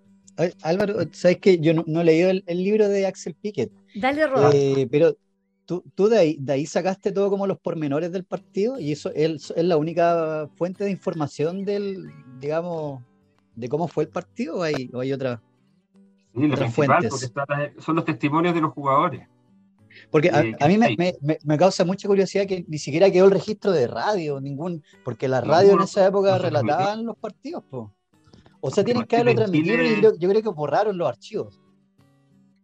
Álvaro, 0.62 0.94
sabes 1.12 1.38
que 1.38 1.58
yo 1.58 1.74
no, 1.74 2.00
he 2.00 2.04
leído 2.04 2.30
el, 2.30 2.44
libro 2.46 2.88
de 2.88 3.06
Axel 3.06 3.34
Piquet. 3.34 3.70
Dale, 3.94 4.26
Roda. 4.26 4.50
Eh, 4.52 4.88
pero 4.90 5.16
tú, 5.64 5.84
tú 5.94 6.08
de, 6.08 6.18
ahí, 6.18 6.36
de, 6.40 6.54
ahí, 6.54 6.66
sacaste 6.66 7.12
todo 7.12 7.30
como 7.30 7.46
los 7.46 7.58
pormenores 7.58 8.12
del 8.12 8.24
partido 8.24 8.78
y 8.78 8.92
eso 8.92 9.10
es, 9.14 9.52
es, 9.54 9.64
la 9.64 9.76
única 9.76 10.48
fuente 10.56 10.84
de 10.84 10.90
información 10.90 11.64
del, 11.64 12.10
digamos, 12.40 13.02
de 13.54 13.68
cómo 13.68 13.88
fue 13.88 14.04
el 14.04 14.10
partido 14.10 14.58
o 14.58 14.62
hay, 14.62 14.90
o 14.92 15.00
hay 15.00 15.12
otra. 15.12 15.40
Sí, 16.34 16.48
lo 16.48 16.56
principal, 16.56 17.08
porque 17.08 17.80
son 17.80 17.96
los 17.96 18.04
testimonios 18.04 18.54
de 18.54 18.60
los 18.60 18.72
jugadores. 18.72 19.28
Porque 20.10 20.30
a, 20.30 20.68
mí 20.68 20.78
me, 20.78 21.58
causa 21.58 21.84
mucha 21.84 22.08
curiosidad 22.08 22.46
que 22.46 22.64
ni 22.66 22.78
siquiera 22.78 23.10
quedó 23.10 23.26
el 23.26 23.30
registro 23.30 23.70
de 23.72 23.86
radio, 23.86 24.40
ningún, 24.40 24.82
porque 25.04 25.28
la 25.28 25.40
radio 25.40 25.74
en 25.74 25.82
esa 25.82 26.06
época 26.06 26.36
relataban 26.38 27.04
los 27.04 27.16
partidos. 27.16 27.64
O 28.66 28.70
sea, 28.70 28.82
tienen 28.82 29.04
que 29.04 29.16
haberlo 29.16 29.34
transmitido 29.34 29.82
y 29.82 30.00
yo, 30.00 30.28
creo 30.30 30.42
que 30.42 30.48
borraron 30.48 30.96
los 30.96 31.06
archivos. 31.06 31.60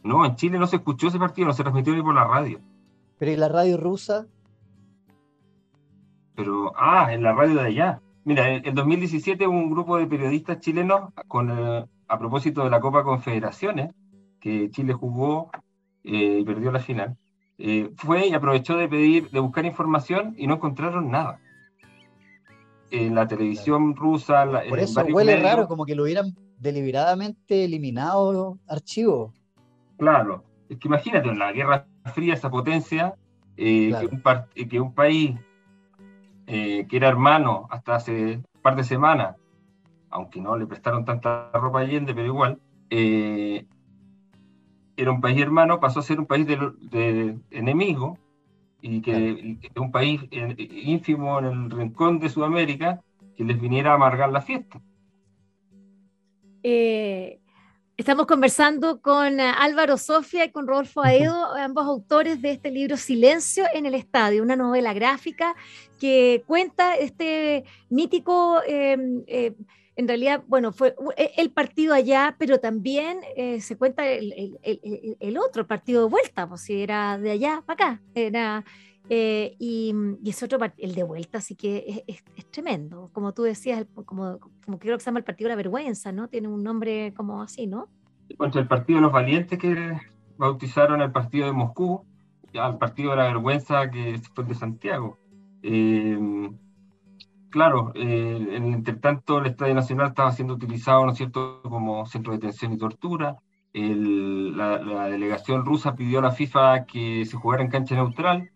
No, 0.02 0.24
en 0.24 0.34
Chile 0.34 0.58
no 0.58 0.66
se 0.66 0.76
escuchó 0.76 1.08
ese 1.08 1.18
partido, 1.18 1.48
no 1.48 1.52
se 1.52 1.62
transmitió 1.62 1.94
ni 1.94 2.00
por 2.00 2.14
la 2.14 2.24
radio. 2.24 2.58
Pero 3.18 3.32
¿y 3.32 3.36
la 3.36 3.50
radio 3.50 3.76
rusa? 3.76 4.26
Pero, 6.34 6.72
ah, 6.74 7.12
en 7.12 7.22
la 7.22 7.34
radio 7.34 7.56
de 7.56 7.66
allá. 7.66 8.00
Mira, 8.24 8.48
en, 8.48 8.74
2017 8.74 9.46
hubo 9.46 9.58
un 9.58 9.70
grupo 9.70 9.98
de 9.98 10.06
periodistas 10.06 10.60
chilenos 10.60 11.12
con, 11.28 11.50
eh, 11.50 11.84
a 12.08 12.18
propósito 12.18 12.64
de 12.64 12.70
la 12.70 12.80
Copa 12.80 13.04
Confederaciones, 13.04 13.92
que 14.40 14.70
Chile 14.70 14.94
jugó 14.94 15.50
eh, 16.02 16.38
y 16.40 16.44
perdió 16.46 16.72
la 16.72 16.80
final, 16.80 17.18
eh, 17.58 17.90
fue 17.96 18.26
y 18.26 18.32
aprovechó 18.32 18.78
de 18.78 18.88
pedir, 18.88 19.28
de 19.28 19.40
buscar 19.40 19.66
información 19.66 20.34
y 20.38 20.46
no 20.46 20.54
encontraron 20.54 21.10
nada. 21.10 21.40
En 22.90 23.14
la 23.14 23.26
televisión 23.28 23.94
rusa, 23.94 24.44
por 24.68 24.78
eso 24.80 25.00
huele 25.02 25.40
raro, 25.40 25.68
como 25.68 25.86
que 25.86 25.94
lo 25.94 26.02
hubieran 26.02 26.34
deliberadamente 26.58 27.64
eliminado 27.64 28.58
archivos. 28.68 29.32
Claro, 29.96 30.44
es 30.68 30.78
que 30.78 30.88
imagínate, 30.88 31.28
en 31.28 31.38
la 31.38 31.52
Guerra 31.52 31.86
Fría, 32.14 32.34
esa 32.34 32.50
potencia, 32.50 33.14
eh, 33.56 33.92
que, 34.00 34.06
un 34.06 34.68
que, 34.68 34.80
un 34.80 34.94
país 34.94 35.38
que 36.46 36.88
era 36.90 37.08
hermano 37.08 37.68
hasta 37.70 37.94
hace 37.94 38.36
un 38.36 38.62
par 38.62 38.74
de 38.74 38.82
semanas, 38.82 39.36
aunque 40.10 40.40
no 40.40 40.56
le 40.56 40.66
prestaron 40.66 41.04
tanta 41.04 41.50
ropa 41.52 41.78
a 41.78 41.82
Allende, 41.82 42.14
pero 42.14 42.26
igual, 42.26 42.60
eh, 42.90 43.66
era 44.96 45.10
un 45.10 45.20
país 45.20 45.40
hermano, 45.40 45.80
pasó 45.80 46.00
a 46.00 46.02
ser 46.02 46.18
un 46.18 46.26
país 46.26 46.46
de, 46.46 47.38
enemigo 47.50 48.18
y 48.82 49.00
que 49.00 49.58
un 49.76 49.90
país 49.90 50.20
eh, 50.30 50.54
ínfimo 50.58 51.38
en 51.38 51.46
el 51.46 51.70
rincón 51.70 52.18
de 52.18 52.28
Sudamérica 52.28 53.00
que 53.36 53.44
les 53.44 53.60
viniera 53.60 53.92
a 53.92 53.94
amargar 53.94 54.30
la 54.30 54.40
fiesta. 54.40 54.80
Eh, 56.62 57.38
estamos 57.96 58.26
conversando 58.26 59.00
con 59.00 59.40
eh, 59.40 59.52
Álvaro 59.58 59.96
Sofia 59.96 60.44
y 60.44 60.50
con 60.50 60.66
Rodolfo 60.66 61.02
Aedo, 61.02 61.54
ambos 61.54 61.86
autores 61.86 62.42
de 62.42 62.52
este 62.52 62.70
libro 62.70 62.96
Silencio 62.96 63.64
en 63.74 63.86
el 63.86 63.94
Estadio, 63.94 64.42
una 64.42 64.56
novela 64.56 64.92
gráfica 64.92 65.54
que 65.98 66.42
cuenta 66.46 66.94
este 66.96 67.64
mítico 67.88 68.60
en 70.00 70.08
realidad, 70.08 70.42
bueno, 70.48 70.72
fue 70.72 70.96
e, 71.16 71.32
el 71.36 71.50
partido 71.50 71.94
allá, 71.94 72.34
pero 72.38 72.58
también 72.58 73.20
eh, 73.36 73.60
se 73.60 73.76
cuenta 73.76 74.08
el, 74.08 75.38
otro 75.38 75.66
partido 75.66 76.04
de 76.04 76.10
vuelta, 76.10 76.48
pues 76.48 76.62
si 76.62 76.82
era 76.82 77.18
de 77.18 77.30
allá 77.30 77.62
para 77.66 77.74
acá, 77.74 78.02
era, 78.14 78.64
eh, 79.10 79.56
y, 79.58 79.94
y, 80.24 80.30
ese 80.30 80.46
otro, 80.46 80.58
el 80.78 80.94
de 80.94 81.02
vuelta, 81.02 81.38
así 81.38 81.54
que 81.54 82.04
es, 82.06 82.24
tremendo, 82.50 83.10
como 83.12 83.32
tú 83.32 83.42
decías, 83.42 83.86
como, 84.06 84.38
como 84.64 84.78
creo 84.78 84.96
que 84.96 85.04
se 85.04 85.10
llama 85.10 85.18
el 85.18 85.24
partido 85.24 85.48
de 85.48 85.52
la 85.52 85.56
vergüenza, 85.56 86.12
¿no? 86.12 86.28
Tiene 86.28 86.48
un 86.48 86.64
nombre 86.64 87.12
como 87.14 87.42
así, 87.42 87.66
¿no? 87.66 87.88
Contra 88.38 88.62
el 88.62 88.68
partido 88.68 88.98
de 88.98 89.02
los 89.02 89.12
valientes 89.12 89.58
que 89.58 90.00
bautizaron 90.38 91.02
el 91.02 91.12
partido 91.12 91.46
de 91.46 91.52
Moscú, 91.52 92.06
al 92.54 92.78
partido 92.78 93.10
de 93.10 93.18
la 93.18 93.24
vergüenza 93.24 93.90
que 93.90 94.18
fue 94.34 94.44
de 94.44 94.54
Santiago. 94.54 95.18
Eh, 95.62 96.18
claro, 97.50 97.92
eh, 97.94 98.56
entre 98.56 98.94
tanto 98.94 99.38
el 99.38 99.46
Estadio 99.46 99.74
Nacional 99.74 100.08
estaba 100.08 100.32
siendo 100.32 100.54
utilizado, 100.54 101.04
¿no 101.04 101.12
es 101.12 101.18
cierto?, 101.18 101.60
como 101.62 102.06
centro 102.06 102.32
de 102.32 102.38
detención 102.38 102.72
y 102.72 102.78
tortura. 102.78 103.36
la, 103.72 105.08
delegación 105.08 105.64
rusa 105.64 105.94
pidió 105.94 106.20
a 106.20 106.22
la 106.22 106.32
FIFA 106.32 106.86
que 106.86 107.24
se 107.26 107.36
jugara 107.36 107.62
en 107.62 107.70
cancha 107.70 107.94
neutral 107.94 108.50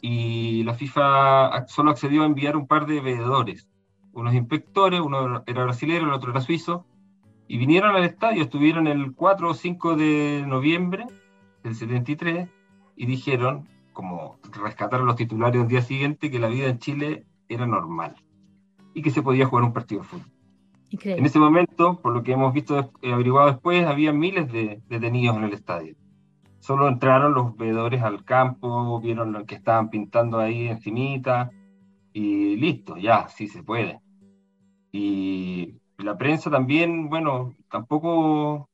y 0.00 0.62
la 0.64 0.74
FIFA 0.74 1.66
solo 1.68 1.90
accedió 1.90 2.22
a 2.22 2.26
enviar 2.26 2.56
un 2.56 2.66
par 2.66 2.86
de 2.86 3.00
veedores, 3.00 3.68
unos 4.12 4.34
inspectores, 4.34 5.00
uno 5.00 5.42
era 5.46 5.64
brasileño, 5.64 6.06
el 6.06 6.12
otro 6.12 6.32
era 6.32 6.40
suizo, 6.40 6.84
y 7.48 7.58
vinieron 7.58 7.94
al 7.96 8.04
estadio, 8.04 8.42
estuvieron 8.42 8.86
el 8.86 9.14
4 9.14 9.50
o 9.50 9.54
5 9.54 9.96
de 9.96 10.44
noviembre 10.46 11.06
del 11.62 11.74
73 11.74 12.48
y 12.96 13.06
dijeron, 13.06 13.68
como 13.92 14.38
rescataron 14.52 15.06
los 15.06 15.16
titulares 15.16 15.62
el 15.62 15.68
día 15.68 15.82
siguiente, 15.82 16.30
que 16.30 16.38
la 16.38 16.48
vida 16.48 16.68
en 16.68 16.78
Chile 16.78 17.26
era 17.48 17.66
normal 17.66 18.16
y 18.94 19.02
que 19.02 19.10
se 19.10 19.22
podía 19.22 19.46
jugar 19.46 19.64
un 19.64 19.72
partido 19.72 20.02
de 20.02 20.08
fútbol. 20.08 20.26
En 21.04 21.24
ese 21.24 21.38
momento, 21.38 22.00
por 22.00 22.12
lo 22.12 22.22
que 22.22 22.32
hemos 22.32 22.52
visto 22.52 22.92
eh, 23.00 23.12
averiguado 23.12 23.50
después, 23.50 23.86
había 23.86 24.12
miles 24.12 24.52
de 24.52 24.82
detenidos 24.88 25.36
en 25.38 25.44
el 25.44 25.54
estadio. 25.54 25.96
Solo 26.60 26.86
entraron 26.86 27.32
los 27.32 27.56
veedores 27.56 28.02
al 28.02 28.24
campo, 28.24 29.00
vieron 29.00 29.32
lo 29.32 29.46
que 29.46 29.54
estaban 29.54 29.88
pintando 29.88 30.38
ahí 30.38 30.68
encimita 30.68 31.50
y 32.12 32.56
listo, 32.56 32.96
ya, 32.98 33.28
sí 33.28 33.48
se 33.48 33.62
puede. 33.62 34.00
Y 34.92 35.80
la 35.96 36.18
prensa 36.18 36.50
también, 36.50 37.08
bueno, 37.08 37.54
tampoco 37.70 38.68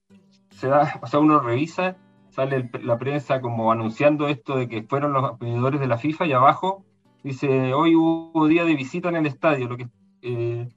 se 0.51 0.67
da, 0.69 0.99
o 1.03 1.07
sea, 1.07 1.21
uno 1.21 1.39
revisa, 1.39 1.97
sale 2.31 2.69
la 2.83 2.99
prensa 2.99 3.41
como 3.41 3.71
anunciando 3.71 4.27
esto 4.27 4.57
de 4.57 4.69
que 4.69 4.83
fueron 4.83 5.13
los 5.13 5.39
veedores 5.39 5.81
de 5.81 5.87
la 5.87 5.99
FIFA 5.99 6.27
y 6.27 6.33
abajo 6.33 6.85
dice, 7.23 7.73
hoy 7.75 7.95
hubo 7.95 8.47
día 8.49 8.65
de 8.65 8.75
visita 8.75 9.09
en 9.09 9.17
el 9.17 9.27
estadio, 9.27 9.69
lo 9.69 9.77
que 9.77 9.89
eh, 10.29 10.69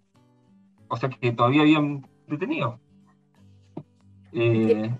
o 0.88 0.98
sea 0.98 1.10
que 1.10 1.32
todavía 1.32 1.62
habían 1.62 2.08
detenido. 2.28 2.80
Eh, 4.34 4.92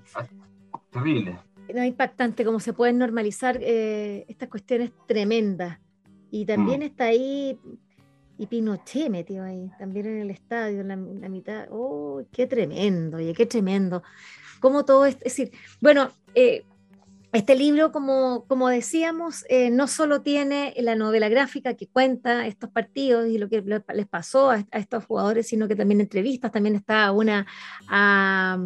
terrible. 0.90 1.40
No, 1.74 1.84
impactante 1.86 2.44
cómo 2.44 2.60
se 2.60 2.74
pueden 2.74 2.98
normalizar 2.98 3.58
eh, 3.62 4.26
estas 4.28 4.50
cuestiones 4.50 4.92
tremendas. 5.08 5.80
Y 6.30 6.46
también 6.46 6.82
mm. 6.82 6.84
está 6.84 7.06
ahí, 7.06 7.58
y 8.38 8.48
Pinochet 8.48 9.10
metido 9.10 9.44
ahí, 9.44 9.70
también 9.80 10.08
en 10.08 10.18
el 10.20 10.32
estadio, 10.32 10.82
en 10.82 10.88
la, 10.88 11.30
mitad. 11.30 11.68
¡Oh, 11.72 12.24
qué 12.32 12.48
tremendo! 12.48 13.18
Oye, 13.18 13.34
qué 13.34 13.46
tremendo! 13.46 14.04
Como 14.60 14.86
todo 14.86 15.06
es, 15.06 15.16
es 15.16 15.36
decir, 15.36 15.52
bueno, 15.82 16.10
eh, 16.36 16.64
este 17.34 17.56
libro, 17.56 17.94
como, 17.94 18.46
como 18.48 18.68
decíamos, 18.68 19.46
eh, 19.48 19.70
no 19.70 19.88
solo 19.88 20.22
tiene 20.22 20.74
la 20.78 20.96
novela 20.96 21.30
gráfica 21.30 21.76
que 21.76 21.88
cuenta 21.88 22.46
estos 22.46 22.70
partidos 22.70 23.28
y 23.28 23.38
lo 23.38 23.48
que 23.48 23.64
les 23.94 24.08
pasó 24.08 24.52
a, 24.52 24.66
estos 24.74 25.06
jugadores, 25.06 25.48
sino 25.48 25.68
que 25.70 25.78
también 25.78 26.02
entrevistas, 26.02 26.52
también 26.52 26.76
está 26.76 27.12
una 27.14 27.48
a, 27.88 28.60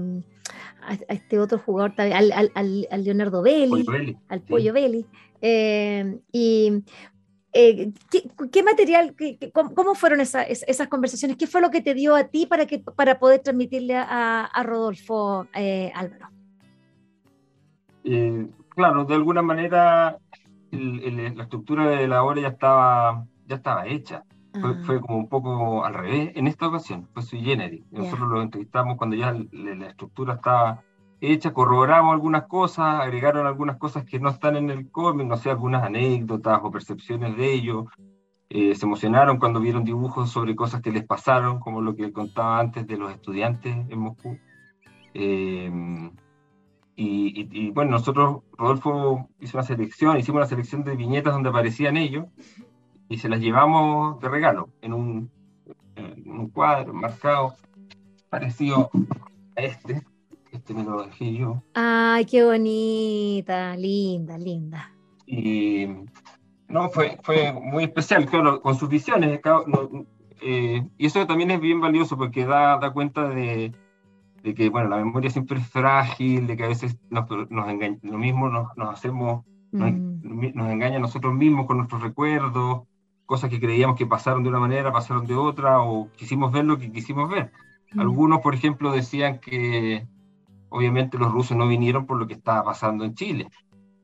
este 1.07 1.39
otro 1.39 1.59
jugador, 1.59 1.93
al, 1.97 2.31
al, 2.31 3.03
Leonardo 3.03 3.43
Belli, 3.43 3.85
al 4.29 4.41
Pollo 4.41 4.73
Belli. 4.73 5.05
Eh, 5.41 6.17
y 6.31 6.83
eh, 7.53 7.91
¿qué, 8.51 8.63
material, 8.63 9.15
cómo, 9.53 9.93
fueron 9.93 10.21
esas 10.21 10.87
conversaciones? 10.89 11.37
¿Qué 11.37 11.45
fue 11.45 11.61
lo 11.61 11.69
que 11.69 11.81
te 11.81 11.93
dio 11.93 12.15
a 12.15 12.25
ti 12.25 12.47
para, 12.47 12.65
que, 12.65 12.79
para 12.79 13.19
poder 13.19 13.41
transmitirle 13.41 13.95
a, 13.95 14.45
a 14.45 14.63
Rodolfo 14.63 15.47
Álvaro? 15.53 16.34
Eh, 18.05 18.47
claro, 18.69 19.03
de 19.05 19.15
alguna 19.15 19.41
manera 19.41 20.19
la 20.71 21.43
estructura 21.43 21.87
de 21.87 22.07
la 22.07 22.23
obra 22.23 22.41
ya 22.41 22.47
estaba, 22.49 23.25
ya 23.47 23.55
estaba 23.55 23.87
hecha. 23.87 24.23
Fue, 24.85 24.95
ah. 24.95 25.01
como 25.01 25.17
un 25.17 25.27
poco 25.27 25.83
al 25.83 25.93
revés 25.93 26.31
en 26.35 26.47
esta 26.47 26.67
ocasión, 26.67 27.09
fue 27.13 27.23
sui 27.23 27.41
generis. 27.41 27.83
Nosotros 27.91 28.29
lo 28.29 28.41
entrevistamos 28.41 28.95
cuando 28.97 29.17
ya 29.17 29.35
la, 29.51 29.87
estructura 29.87 30.35
estaba 30.35 30.81
hecha, 31.19 31.51
corroboramos 31.51 32.13
algunas 32.13 32.43
cosas, 32.43 33.01
agregaron 33.01 33.47
algunas 33.47 33.77
cosas 33.77 34.05
que 34.05 34.17
no 34.17 34.29
están 34.29 34.55
en 34.55 34.69
el 34.69 34.89
cómic, 34.91 35.27
no 35.27 35.35
sé, 35.35 35.49
algunas 35.49 35.83
anécdotas 35.83 36.61
o 36.63 36.71
percepciones 36.71 37.35
de 37.35 37.53
ellos. 37.53 37.85
Eh, 38.49 38.75
se 38.75 38.85
emocionaron 38.85 39.39
cuando 39.39 39.59
vieron 39.59 39.83
dibujos 39.83 40.29
sobre 40.29 40.55
cosas 40.55 40.81
que 40.81 40.91
les 40.91 41.03
pasaron, 41.03 41.59
como 41.59 41.81
lo 41.81 41.95
que 41.95 42.13
contaba 42.13 42.59
antes 42.59 42.87
de 42.87 42.95
los 42.95 43.11
estudiantes 43.11 43.75
en 43.89 43.99
Moscú. 43.99 44.37
Eh, 45.13 46.11
y, 46.97 47.71
bueno, 47.71 47.91
nosotros, 47.91 48.43
Rodolfo 48.57 49.29
hizo 49.41 49.57
una 49.57 49.67
selección, 49.67 50.17
hicimos 50.17 50.39
una 50.39 50.47
selección 50.47 50.83
de 50.83 50.95
viñetas 50.95 51.33
donde 51.33 51.49
aparecían 51.49 51.97
ellos 51.97 52.25
y 53.09 53.17
se 53.17 53.27
las 53.27 53.39
llevamos 53.39 54.19
de 54.21 54.29
regalo 54.29 54.69
en 54.81 54.93
un, 54.93 55.31
un 56.25 56.49
cuadro 56.49 56.93
marcado 56.93 57.55
parecido 58.29 58.89
a 59.57 59.61
este. 59.61 60.03
Este 60.51 60.73
me 60.73 60.83
lo 60.83 61.03
dejé 61.03 61.33
yo. 61.33 61.61
Ay, 61.73 62.23
qué 62.25 62.45
bonita, 62.45 63.75
linda, 63.75 64.37
linda. 64.37 64.91
Y, 65.25 65.87
No, 66.69 66.89
fue, 66.89 67.17
fue 67.23 67.51
muy 67.51 67.83
especial, 67.83 68.25
claro, 68.25 68.61
con 68.61 68.75
sus 68.75 68.87
visiones. 68.87 69.41
Eh, 70.41 70.87
y 70.97 71.05
eso 71.05 71.27
también 71.27 71.51
es 71.51 71.59
bien 71.59 71.81
valioso 71.81 72.17
porque 72.17 72.45
da, 72.45 72.77
da 72.77 72.91
cuenta 72.91 73.27
de, 73.27 73.73
de, 74.45 74.53
que, 74.53 74.69
bueno, 74.69 74.89
la 74.89 74.97
memoria 74.97 75.29
siempre 75.31 75.59
es 75.59 75.67
frágil, 75.67 76.45
de 76.45 76.55
que 76.55 76.63
a 76.63 76.67
veces 76.67 76.97
nos, 77.09 77.25
nos 77.49 77.67
engaña, 77.67 77.97
lo 78.03 78.19
mismo 78.19 78.47
nos, 78.47 78.67
nos 78.77 78.93
hacemos, 78.93 79.43
nos, 79.71 79.91
mm. 79.91 80.51
nos 80.53 80.71
engaña 80.71 80.97
a 80.97 80.99
nosotros 80.99 81.33
mismos 81.33 81.65
con 81.65 81.77
nuestros 81.77 82.03
recuerdos, 82.03 82.83
cosas 83.25 83.49
que 83.49 83.59
creíamos 83.59 83.97
que 83.97 84.05
pasaron 84.05 84.43
de 84.43 84.49
una 84.49 84.59
manera, 84.59 84.91
pasaron 84.91 85.25
de 85.25 85.35
otra, 85.35 85.81
o 85.81 86.11
quisimos 86.15 86.51
ver 86.51 86.63
lo 86.63 86.77
que 86.77 86.91
quisimos 86.91 87.27
ver. 87.27 87.51
Mm. 87.93 87.99
Algunos, 88.01 88.41
por 88.41 88.53
ejemplo, 88.53 88.91
decían 88.91 89.39
que 89.39 90.05
obviamente 90.69 91.17
los 91.17 91.31
rusos 91.31 91.57
no 91.57 91.67
vinieron 91.67 92.05
por 92.05 92.17
lo 92.17 92.27
que 92.27 92.35
estaba 92.35 92.63
pasando 92.63 93.03
en 93.03 93.15
Chile, 93.15 93.49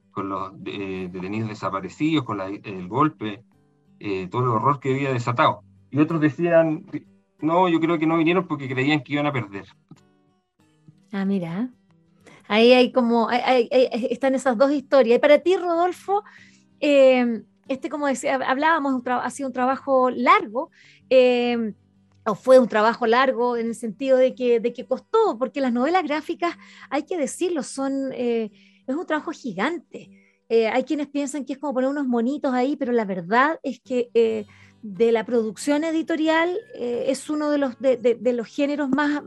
con 0.09 0.27
los 0.27 0.53
eh, 0.65 1.07
detenidos 1.11 1.49
desaparecidos, 1.49 2.25
con 2.25 2.41
el 2.41 2.87
golpe, 2.87 3.43
eh, 3.99 4.27
todo 4.27 4.41
el 4.41 4.49
horror 4.49 4.79
que 4.79 4.95
había 4.95 5.13
desatado. 5.13 5.61
Y 5.91 5.99
otros 5.99 6.19
decían, 6.19 6.85
no, 7.41 7.69
yo 7.69 7.79
creo 7.79 7.99
que 7.99 8.07
no 8.07 8.17
vinieron 8.17 8.47
porque 8.47 8.67
creían 8.67 9.03
que 9.03 9.13
iban 9.13 9.27
a 9.27 9.31
perder. 9.31 9.65
Ah, 11.11 11.25
mira. 11.25 11.69
Ahí 12.47 12.73
hay 12.73 12.91
como, 12.91 13.29
están 13.31 14.35
esas 14.35 14.57
dos 14.57 14.71
historias. 14.71 15.17
Y 15.17 15.19
para 15.19 15.39
ti, 15.39 15.55
Rodolfo, 15.55 16.23
eh, 16.79 17.43
este, 17.71 17.89
como 17.89 18.07
decía, 18.07 18.35
hablábamos, 18.35 19.01
ha 19.05 19.29
sido 19.29 19.47
un 19.47 19.53
trabajo 19.53 20.09
largo, 20.09 20.71
eh, 21.09 21.73
o 22.25 22.35
fue 22.35 22.59
un 22.59 22.67
trabajo 22.67 23.07
largo 23.07 23.55
en 23.55 23.67
el 23.67 23.75
sentido 23.75 24.17
de 24.17 24.35
que, 24.35 24.59
de 24.59 24.73
que 24.73 24.85
costó, 24.85 25.37
porque 25.39 25.61
las 25.61 25.71
novelas 25.71 26.03
gráficas, 26.03 26.57
hay 26.89 27.03
que 27.03 27.17
decirlo, 27.17 27.63
son, 27.63 28.11
eh, 28.11 28.51
es 28.85 28.95
un 28.95 29.05
trabajo 29.05 29.31
gigante. 29.31 30.09
Eh, 30.49 30.67
hay 30.67 30.83
quienes 30.83 31.07
piensan 31.07 31.45
que 31.45 31.53
es 31.53 31.59
como 31.59 31.73
poner 31.73 31.89
unos 31.89 32.07
monitos 32.07 32.53
ahí, 32.53 32.75
pero 32.75 32.91
la 32.91 33.05
verdad 33.05 33.57
es 33.63 33.79
que 33.79 34.45
de 34.81 35.11
la 35.13 35.25
producción 35.25 35.85
editorial 35.85 36.59
es 36.75 37.29
uno 37.29 37.51
de 37.51 37.57
los, 37.57 37.79
de, 37.79 38.33
los 38.33 38.47
géneros 38.47 38.89
más, 38.89 39.21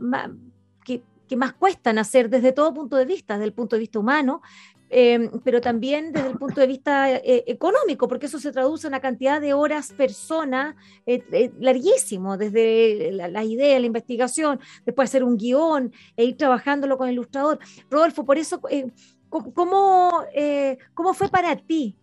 que, 1.27 1.35
más 1.35 1.53
cuestan 1.53 1.97
hacer 1.97 2.29
desde 2.29 2.51
todo 2.51 2.73
punto 2.73 2.95
de 2.95 3.05
vista, 3.05 3.35
desde 3.35 3.45
el 3.45 3.53
punto 3.53 3.75
de 3.75 3.81
vista 3.81 3.99
humano, 3.99 4.41
Em, 4.89 5.29
pero 5.43 5.61
también 5.61 6.11
desde 6.11 6.29
el 6.29 6.37
punto 6.37 6.61
de 6.61 6.67
vista 6.67 7.11
eh, 7.11 7.43
económico, 7.47 8.07
porque 8.07 8.27
eso 8.27 8.39
se 8.39 8.51
traduce 8.51 8.85
en 8.85 8.91
una 8.91 9.01
cantidad 9.01 9.41
de 9.41 9.53
horas 9.53 9.91
persona 9.91 10.75
eh, 11.07 11.23
eh, 11.31 11.51
larguísimo, 11.59 12.37
desde 12.37 13.11
la, 13.11 13.43
idea, 13.43 13.79
la 13.79 13.87
investigación, 13.87 14.59
después 14.85 15.09
hacer 15.09 15.23
un 15.23 15.37
guion 15.37 15.91
e 16.15 16.25
ir 16.25 16.37
trabajándolo 16.37 16.97
con 16.97 17.07
el 17.07 17.13
ilustrador. 17.13 17.59
Rodolfo, 17.89 18.25
por 18.25 18.37
eso, 18.37 18.61
¿cómo, 19.29 20.23
¿cómo 20.93 21.13
fue 21.15 21.29
para 21.29 21.55
ti 21.55 21.97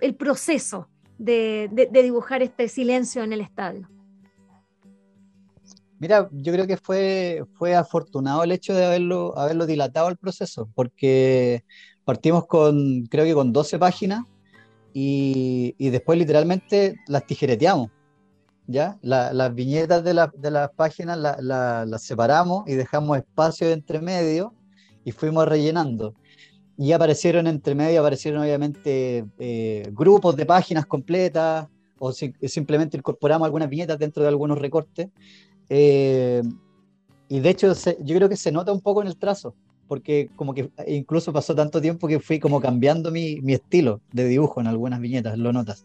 el, 0.00 0.14
proceso 0.16 0.88
de 1.18 1.88
dibujar 1.92 2.42
este 2.42 2.68
silencio 2.68 3.22
en 3.22 3.34
el 3.34 3.42
estadio? 3.42 3.93
Mira, 5.98 6.28
yo 6.32 6.52
creo 6.52 6.66
que 6.66 6.76
fue, 6.76 7.44
fue 7.54 7.74
afortunado 7.74 8.42
el 8.42 8.52
hecho 8.52 8.74
de 8.74 8.84
haberlo, 8.84 9.38
haberlo 9.38 9.66
dilatado 9.66 10.08
el 10.08 10.16
proceso, 10.16 10.68
porque 10.74 11.64
partimos 12.04 12.46
con, 12.46 13.06
creo 13.06 13.24
que 13.24 13.34
con 13.34 13.52
12 13.52 13.78
páginas 13.78 14.24
y, 14.92 15.74
después 15.78 16.18
literalmente 16.18 16.96
las 17.08 17.26
tijereteamos. 17.26 17.90
¿ya? 18.66 18.98
las 19.02 19.54
viñetas 19.54 20.02
de, 20.04 20.14
las 20.14 20.70
páginas 20.74 21.18
las 21.18 22.02
separamos 22.02 22.66
y 22.66 22.74
dejamos 22.74 23.18
espacio 23.18 23.70
entre 23.70 24.00
medio 24.00 24.54
y 25.04 25.12
fuimos 25.12 25.46
rellenando. 25.46 26.14
Y 26.76 26.92
aparecieron 26.92 27.46
entre 27.46 27.74
medio, 27.74 28.00
aparecieron 28.00 28.42
obviamente 28.42 29.24
eh, 29.38 29.88
grupos 29.92 30.34
de 30.34 30.44
páginas 30.46 30.86
completas 30.86 31.68
o 31.98 32.12
simplemente 32.12 32.96
incorporamos 32.96 33.46
algunas 33.46 33.68
viñetas 33.68 33.98
dentro 33.98 34.22
de 34.22 34.28
algunos 34.28 34.58
recortes. 34.58 35.08
Eh, 35.68 36.42
y 37.28 37.40
de 37.40 37.50
hecho, 37.50 37.72
yo 38.00 38.16
creo 38.16 38.28
que 38.28 38.36
se 38.36 38.52
nota 38.52 38.72
un 38.72 38.80
poco 38.80 39.02
en 39.02 39.08
el 39.08 39.16
trazo, 39.16 39.54
porque 39.88 40.30
como 40.36 40.54
que 40.54 40.70
incluso 40.86 41.32
pasó 41.32 41.54
tanto 41.54 41.80
tiempo 41.80 42.06
que 42.06 42.20
fui 42.20 42.38
como 42.38 42.60
cambiando 42.60 43.10
mi, 43.10 43.40
mi 43.40 43.54
estilo 43.54 44.00
de 44.12 44.26
dibujo 44.26 44.60
en 44.60 44.66
algunas 44.66 45.00
viñetas, 45.00 45.38
lo 45.38 45.52
notas. 45.52 45.84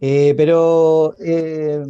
Eh, 0.00 0.34
pero, 0.36 1.14
eh, 1.18 1.84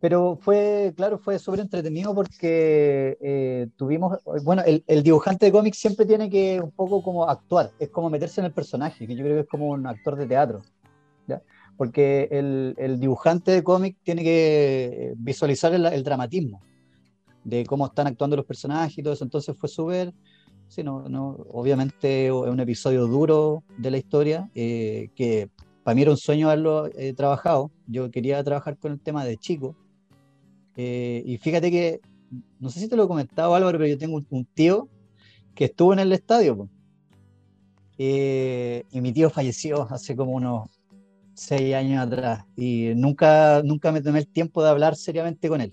pero 0.00 0.36
fue, 0.40 0.92
claro, 0.96 1.18
fue 1.18 1.38
súper 1.38 1.60
entretenido 1.60 2.14
porque 2.14 3.68
tuvimos, 3.76 4.18
bueno, 4.42 4.62
el, 4.66 4.82
el, 4.86 5.02
dibujante 5.02 5.46
de 5.46 5.52
cómics 5.52 5.78
siempre 5.78 6.06
tiene 6.06 6.30
que 6.30 6.60
un 6.60 6.70
poco 6.72 7.02
como 7.02 7.28
actuar, 7.28 7.70
es 7.78 7.90
como 7.90 8.10
meterse 8.10 8.40
en 8.40 8.46
el 8.46 8.52
personaje, 8.52 9.06
que 9.06 9.14
yo 9.14 9.22
creo 9.22 9.36
que 9.36 9.42
es 9.42 9.48
como 9.48 9.68
un 9.68 9.86
actor 9.86 10.16
de 10.16 10.26
teatro. 10.26 10.62
¿ya? 11.28 11.42
Porque 11.80 12.28
el, 12.30 13.00
dibujante 13.00 13.52
de 13.52 13.64
cómic 13.64 13.96
tiene 14.02 14.22
que 14.22 15.14
visualizar 15.16 15.72
el, 15.72 16.04
dramatismo 16.04 16.60
de 17.42 17.64
cómo 17.64 17.86
están 17.86 18.06
actuando 18.06 18.36
los 18.36 18.44
personajes 18.44 18.98
y 18.98 19.02
todo 19.02 19.14
eso. 19.14 19.24
Entonces 19.24 19.56
fue 19.58 19.66
súper, 19.66 20.12
sí, 20.68 20.82
no, 20.82 21.08
no, 21.08 21.38
obviamente 21.48 22.26
es 22.26 22.32
un 22.32 22.60
episodio 22.60 23.06
duro 23.06 23.64
de 23.78 23.90
la 23.90 23.96
historia, 23.96 24.50
eh, 24.54 25.08
que 25.16 25.48
para 25.82 25.94
mí 25.94 26.02
era 26.02 26.10
un 26.10 26.18
sueño 26.18 26.48
haberlo 26.48 26.90
eh, 26.98 27.14
trabajado. 27.14 27.70
Yo 27.86 28.10
quería 28.10 28.44
trabajar 28.44 28.76
con 28.76 28.92
el 28.92 29.00
tema 29.00 29.24
de 29.24 29.38
chico. 29.38 29.74
Eh, 30.76 31.22
y 31.24 31.38
fíjate 31.38 31.70
que, 31.70 32.00
no 32.58 32.68
sé 32.68 32.80
si 32.80 32.90
te 32.90 32.96
lo 32.96 33.04
he 33.04 33.08
comentado 33.08 33.54
Álvaro, 33.54 33.78
pero 33.78 33.88
yo 33.88 33.96
tengo 33.96 34.20
un, 34.28 34.44
tío 34.44 34.86
que 35.54 35.64
estuvo 35.64 35.94
en 35.94 36.00
el 36.00 36.12
estadio. 36.12 36.68
y 37.96 39.00
mi 39.00 39.12
tío 39.14 39.30
falleció 39.30 39.90
hace 39.90 40.14
como 40.14 40.32
unos 40.32 40.79
seis 41.40 41.74
años 41.74 42.06
atrás 42.06 42.44
y 42.54 42.92
nunca, 42.94 43.62
nunca 43.64 43.90
me 43.90 44.02
tomé 44.02 44.18
el 44.18 44.28
tiempo 44.28 44.62
de 44.62 44.68
hablar 44.68 44.94
seriamente 44.94 45.48
con 45.48 45.62
él. 45.62 45.72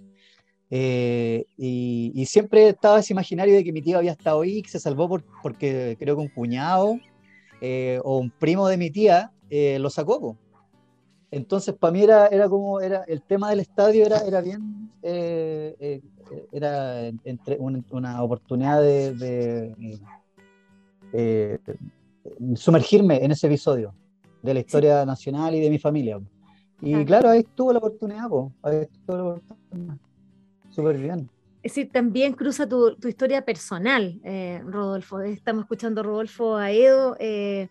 Eh, 0.70 1.46
y, 1.58 2.26
siempre 2.26 2.70
estaba 2.70 3.00
ese 3.00 3.14
imaginario 3.14 3.56
de 3.56 3.64
que 3.64 3.74
mi 3.74 3.82
tío 3.82 3.98
había 3.98 4.14
estado 4.14 4.42
ahí, 4.42 4.62
que 4.62 4.70
se 4.70 4.80
salvó 4.80 5.10
por, 5.10 5.24
porque 5.44 5.98
creo 6.00 6.16
que 6.16 6.22
un 6.22 6.30
cuñado 6.30 6.98
eh, 7.62 8.00
o 8.04 8.18
un 8.18 8.30
primo 8.32 8.68
de 8.68 8.78
mi 8.78 8.92
tía 8.92 9.32
eh, 9.50 9.78
lo 9.80 9.90
sacó. 9.90 10.38
Entonces, 11.32 11.76
para 11.76 11.92
mí 11.92 12.02
era, 12.02 12.28
era 12.28 12.48
como, 12.48 12.80
era, 12.80 13.04
el 13.04 13.22
tema 13.22 13.50
del 13.50 13.60
estadio 13.60 14.06
era, 14.06 14.20
era 14.20 14.40
bien, 14.40 14.90
era 16.52 17.12
una, 17.92 18.24
oportunidad 18.24 18.82
de 18.82 19.76
sumergirme 22.56 23.24
en 23.24 23.32
ese 23.32 23.48
episodio 23.48 23.94
de 24.48 24.54
la 24.54 24.60
historia 24.62 25.06
nacional 25.06 25.54
y 25.56 25.60
de 25.60 25.70
mi 25.70 25.78
familia. 25.78 26.20
Y 26.82 27.04
claro, 27.06 27.30
ahí 27.30 27.40
estuvo 27.40 27.74
la 27.74 27.80
oportunidad, 27.80 28.30
ahí 28.64 28.78
estuvo 28.78 29.18
la 29.18 29.24
oportunidad. 29.24 29.98
Súper 30.70 30.98
bien. 30.98 31.30
Es 31.64 31.74
decir, 31.74 31.92
también 31.92 32.34
cruza 32.34 32.70
tu, 32.70 32.96
tu 32.96 33.10
historia 33.10 33.44
personal, 33.44 34.22
eh, 34.24 34.62
Rodolfo. 34.64 35.20
Estamos 35.20 35.64
escuchando 35.64 36.00
a 36.00 36.04
Rodolfo 36.04 36.56
Aedo, 36.56 37.18
eh, 37.20 37.68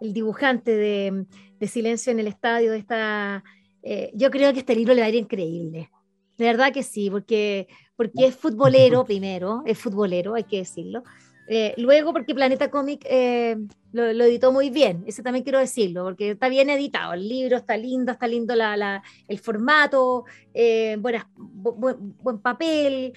el 0.00 0.12
dibujante 0.12 0.76
de, 0.76 1.24
de, 1.58 1.66
Silencio 1.66 2.12
en 2.12 2.18
el 2.18 2.26
Estadio. 2.26 2.72
De 2.72 2.78
esta, 2.78 3.42
eh, 3.82 4.10
yo 4.14 4.30
creo 4.30 4.52
que 4.52 4.58
este 4.58 4.74
libro 4.74 4.92
le 4.92 5.00
va 5.00 5.06
a 5.06 5.08
ir 5.08 5.14
increíble. 5.14 5.90
De 6.36 6.44
verdad 6.44 6.72
que 6.72 6.82
sí, 6.82 7.08
porque, 7.10 7.68
porque 7.96 8.26
es 8.26 8.36
futbolero 8.36 9.04
primero, 9.06 9.62
es 9.64 9.78
futbolero, 9.78 10.34
hay 10.34 10.44
que 10.44 10.58
decirlo. 10.58 11.02
Eh, 11.50 11.74
luego, 11.78 12.12
porque 12.12 12.34
Planeta 12.34 12.70
Comic 12.70 13.06
eh, 13.08 13.56
lo, 13.92 14.04
editó 14.04 14.52
muy 14.52 14.68
bien, 14.68 15.02
ese 15.06 15.22
también 15.22 15.44
quiero 15.44 15.58
decirlo, 15.58 16.04
porque 16.04 16.32
está 16.32 16.50
bien 16.50 16.68
editado, 16.68 17.14
el 17.14 17.26
libro 17.26 17.56
está 17.56 17.74
lindo, 17.78 18.12
está 18.12 18.28
lindo 18.28 18.54
la, 18.54 19.02
el 19.28 19.38
formato, 19.38 20.26
eh, 20.52 20.98
buen, 20.98 22.38
papel. 22.40 23.14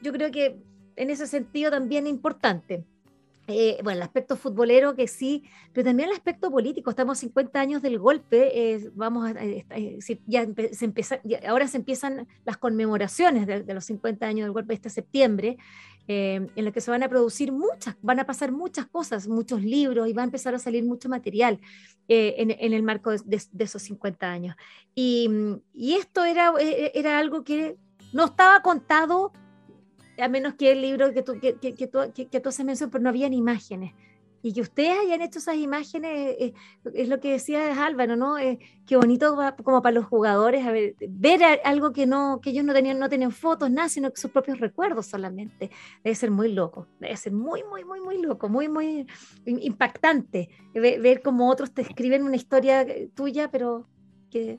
yo 0.00 0.12
creo 0.12 0.30
que 0.30 0.56
en 0.96 1.10
ese 1.10 1.26
sentido 1.26 1.70
también 1.70 2.06
es 2.06 2.10
importante. 2.10 2.84
Bueno, 3.46 3.98
el 3.98 4.02
aspecto 4.02 4.36
futbolero 4.36 4.94
que 4.94 5.06
sí, 5.06 5.44
pero 5.72 5.86
también 5.86 6.08
el 6.08 6.14
aspecto 6.14 6.50
político. 6.50 6.90
Estamos 6.90 7.18
50 7.18 7.60
años 7.60 7.82
del 7.82 7.98
golpe, 7.98 8.90
vamos 8.94 9.30
a, 9.30 9.34
ya 10.26 10.46
se 10.72 10.90
ahora 11.46 11.68
se 11.68 11.76
empiezan 11.76 12.26
las 12.44 12.56
conmemoraciones 12.56 13.46
de, 13.46 13.74
los 13.74 13.84
50 13.84 14.26
años 14.26 14.46
del 14.46 14.52
golpe 14.52 14.74
este 14.74 14.90
septiembre. 14.90 15.58
Eh, 16.08 16.46
en 16.54 16.64
la 16.64 16.70
que 16.70 16.80
se 16.80 16.92
van 16.92 17.02
a 17.02 17.08
producir 17.08 17.50
muchas, 17.50 17.96
van 18.00 18.20
a 18.20 18.26
pasar 18.26 18.52
muchas 18.52 18.86
cosas, 18.86 19.26
muchos 19.26 19.62
libros 19.64 20.08
y 20.08 20.12
va 20.12 20.22
a 20.22 20.24
empezar 20.24 20.54
a 20.54 20.60
salir 20.60 20.84
mucho 20.84 21.08
material 21.08 21.58
eh, 22.06 22.36
en, 22.38 22.72
el 22.72 22.82
marco 22.84 23.10
de, 23.10 23.42
esos 23.58 23.82
50 23.82 24.30
años. 24.30 24.56
Y, 24.94 25.28
esto 25.74 26.24
era, 26.24 26.52
eh, 26.60 26.92
era 26.94 27.18
algo 27.18 27.42
que 27.42 27.76
no 28.12 28.26
estaba 28.26 28.62
contado, 28.62 29.32
a 30.18 30.28
menos 30.28 30.54
que 30.54 30.72
el 30.72 30.80
libro 30.80 31.12
que 31.12 31.22
tú, 31.22 31.38
que, 31.40 31.56
que, 31.56 31.86
tú, 31.86 31.98
que, 32.14 32.40
tú 32.40 32.48
haces 32.48 32.64
mención, 32.64 32.90
pero 32.90 33.02
no 33.02 33.10
habían 33.10 33.32
imágenes. 33.32 33.92
y 34.42 34.52
que 34.52 34.60
ustedes 34.60 34.96
hayan 35.00 35.22
hecho 35.22 35.40
esas 35.40 35.56
imágenes, 35.56 36.36
eh, 36.38 36.54
es 36.94 37.08
lo 37.08 37.18
que 37.18 37.32
decía 37.32 37.84
Álvaro, 37.84 38.16
¿no? 38.16 38.38
Eh, 38.38 38.58
qué 38.86 38.96
bonito 38.96 39.36
como 39.64 39.82
para 39.82 39.94
los 39.94 40.04
jugadores 40.04 40.64
a 40.64 40.72
ver, 40.72 40.94
ver 41.08 41.40
algo 41.64 41.92
que 41.92 42.06
no 42.06 42.40
que 42.40 42.50
ellos 42.50 42.64
no 42.64 42.72
tenían 42.72 42.98
no 42.98 43.08
tenían 43.08 43.32
fotos, 43.32 43.70
nada, 43.70 43.88
sino 43.88 44.12
que 44.12 44.20
sus 44.20 44.30
propios 44.30 44.60
recuerdos 44.60 45.06
solamente. 45.06 45.70
Debe 46.04 46.14
ser 46.14 46.30
muy 46.30 46.52
loco, 46.52 46.86
debe 47.00 47.16
ser 47.16 47.32
muy, 47.32 47.64
muy, 47.64 47.84
muy, 47.84 48.00
muy 48.00 48.18
loco, 48.22 48.48
muy, 48.48 48.68
muy 48.68 49.06
impactante 49.46 50.48
ver, 50.74 51.00
ver 51.00 51.22
cómo 51.22 51.50
otros 51.50 51.72
te 51.72 51.82
escriben 51.82 52.22
una 52.22 52.36
historia 52.36 52.82
eh, 52.82 53.10
tuya, 53.14 53.50
pero 53.50 53.88
que, 54.30 54.58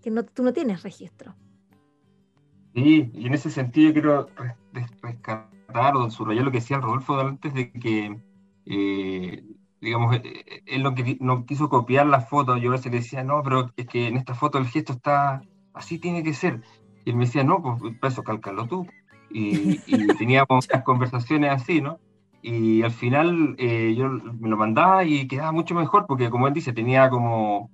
que, 0.00 0.10
no, 0.10 0.24
tú 0.24 0.42
no 0.42 0.52
tienes 0.52 0.82
registro. 0.82 1.34
Sí, 2.74 3.10
y 3.14 3.26
en 3.26 3.34
ese 3.34 3.50
sentido 3.50 3.92
quiero 3.92 4.28
rescatar 5.02 5.96
o 5.96 6.10
subrayar 6.10 6.44
lo 6.44 6.50
que 6.50 6.58
decía 6.58 6.78
Rodolfo 6.78 7.18
antes 7.18 7.52
de 7.52 7.72
que 7.72 8.16
eh, 8.66 9.42
digamos, 9.80 10.14
eh, 10.14 10.22
eh, 10.24 10.62
él 10.66 10.82
no, 10.82 10.94
no, 11.20 11.46
quiso 11.46 11.68
copiar 11.68 12.06
la 12.06 12.20
foto, 12.20 12.56
yo 12.56 12.70
a 12.70 12.72
veces 12.72 12.92
le 12.92 12.98
decía, 12.98 13.24
no, 13.24 13.42
pero 13.42 13.72
es 13.76 13.86
que 13.88 14.06
en 14.06 14.16
esta 14.16 14.34
foto 14.34 14.58
el 14.58 14.66
gesto 14.66 14.92
está, 14.92 15.42
así 15.74 15.98
tiene 15.98 16.22
que 16.22 16.34
ser. 16.34 16.62
Y 17.04 17.10
él 17.10 17.16
me 17.16 17.24
decía, 17.24 17.42
no, 17.44 17.62
pues 17.62 17.96
para 17.98 18.12
eso 18.12 18.22
cálcalo 18.22 18.66
tú. 18.66 18.86
Y, 19.30 19.78
teníamos 20.18 20.68
las 20.72 20.82
conversaciones 20.84 21.50
así, 21.50 21.80
¿no? 21.80 21.98
Y 22.42 22.82
al 22.82 22.92
final 22.92 23.56
yo 23.58 24.08
me 24.08 24.48
lo 24.48 24.56
mandaba 24.56 25.04
y 25.04 25.28
quedaba 25.28 25.52
mucho 25.52 25.74
mejor, 25.74 26.06
porque 26.06 26.30
como 26.30 26.48
él 26.48 26.54
dice, 26.54 26.72
tenía 26.72 27.10
como, 27.10 27.70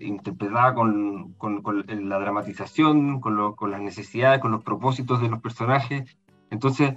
interpretada 0.00 0.74
con, 0.74 1.32
con 1.34 1.62
la 1.86 2.18
dramatización, 2.18 3.20
con, 3.20 3.54
con 3.54 3.70
las 3.70 3.80
necesidades, 3.80 4.40
con 4.40 4.52
los 4.52 4.62
propósitos 4.62 5.20
de 5.20 5.28
los 5.28 5.40
personajes. 5.40 6.16
Entonces, 6.50 6.94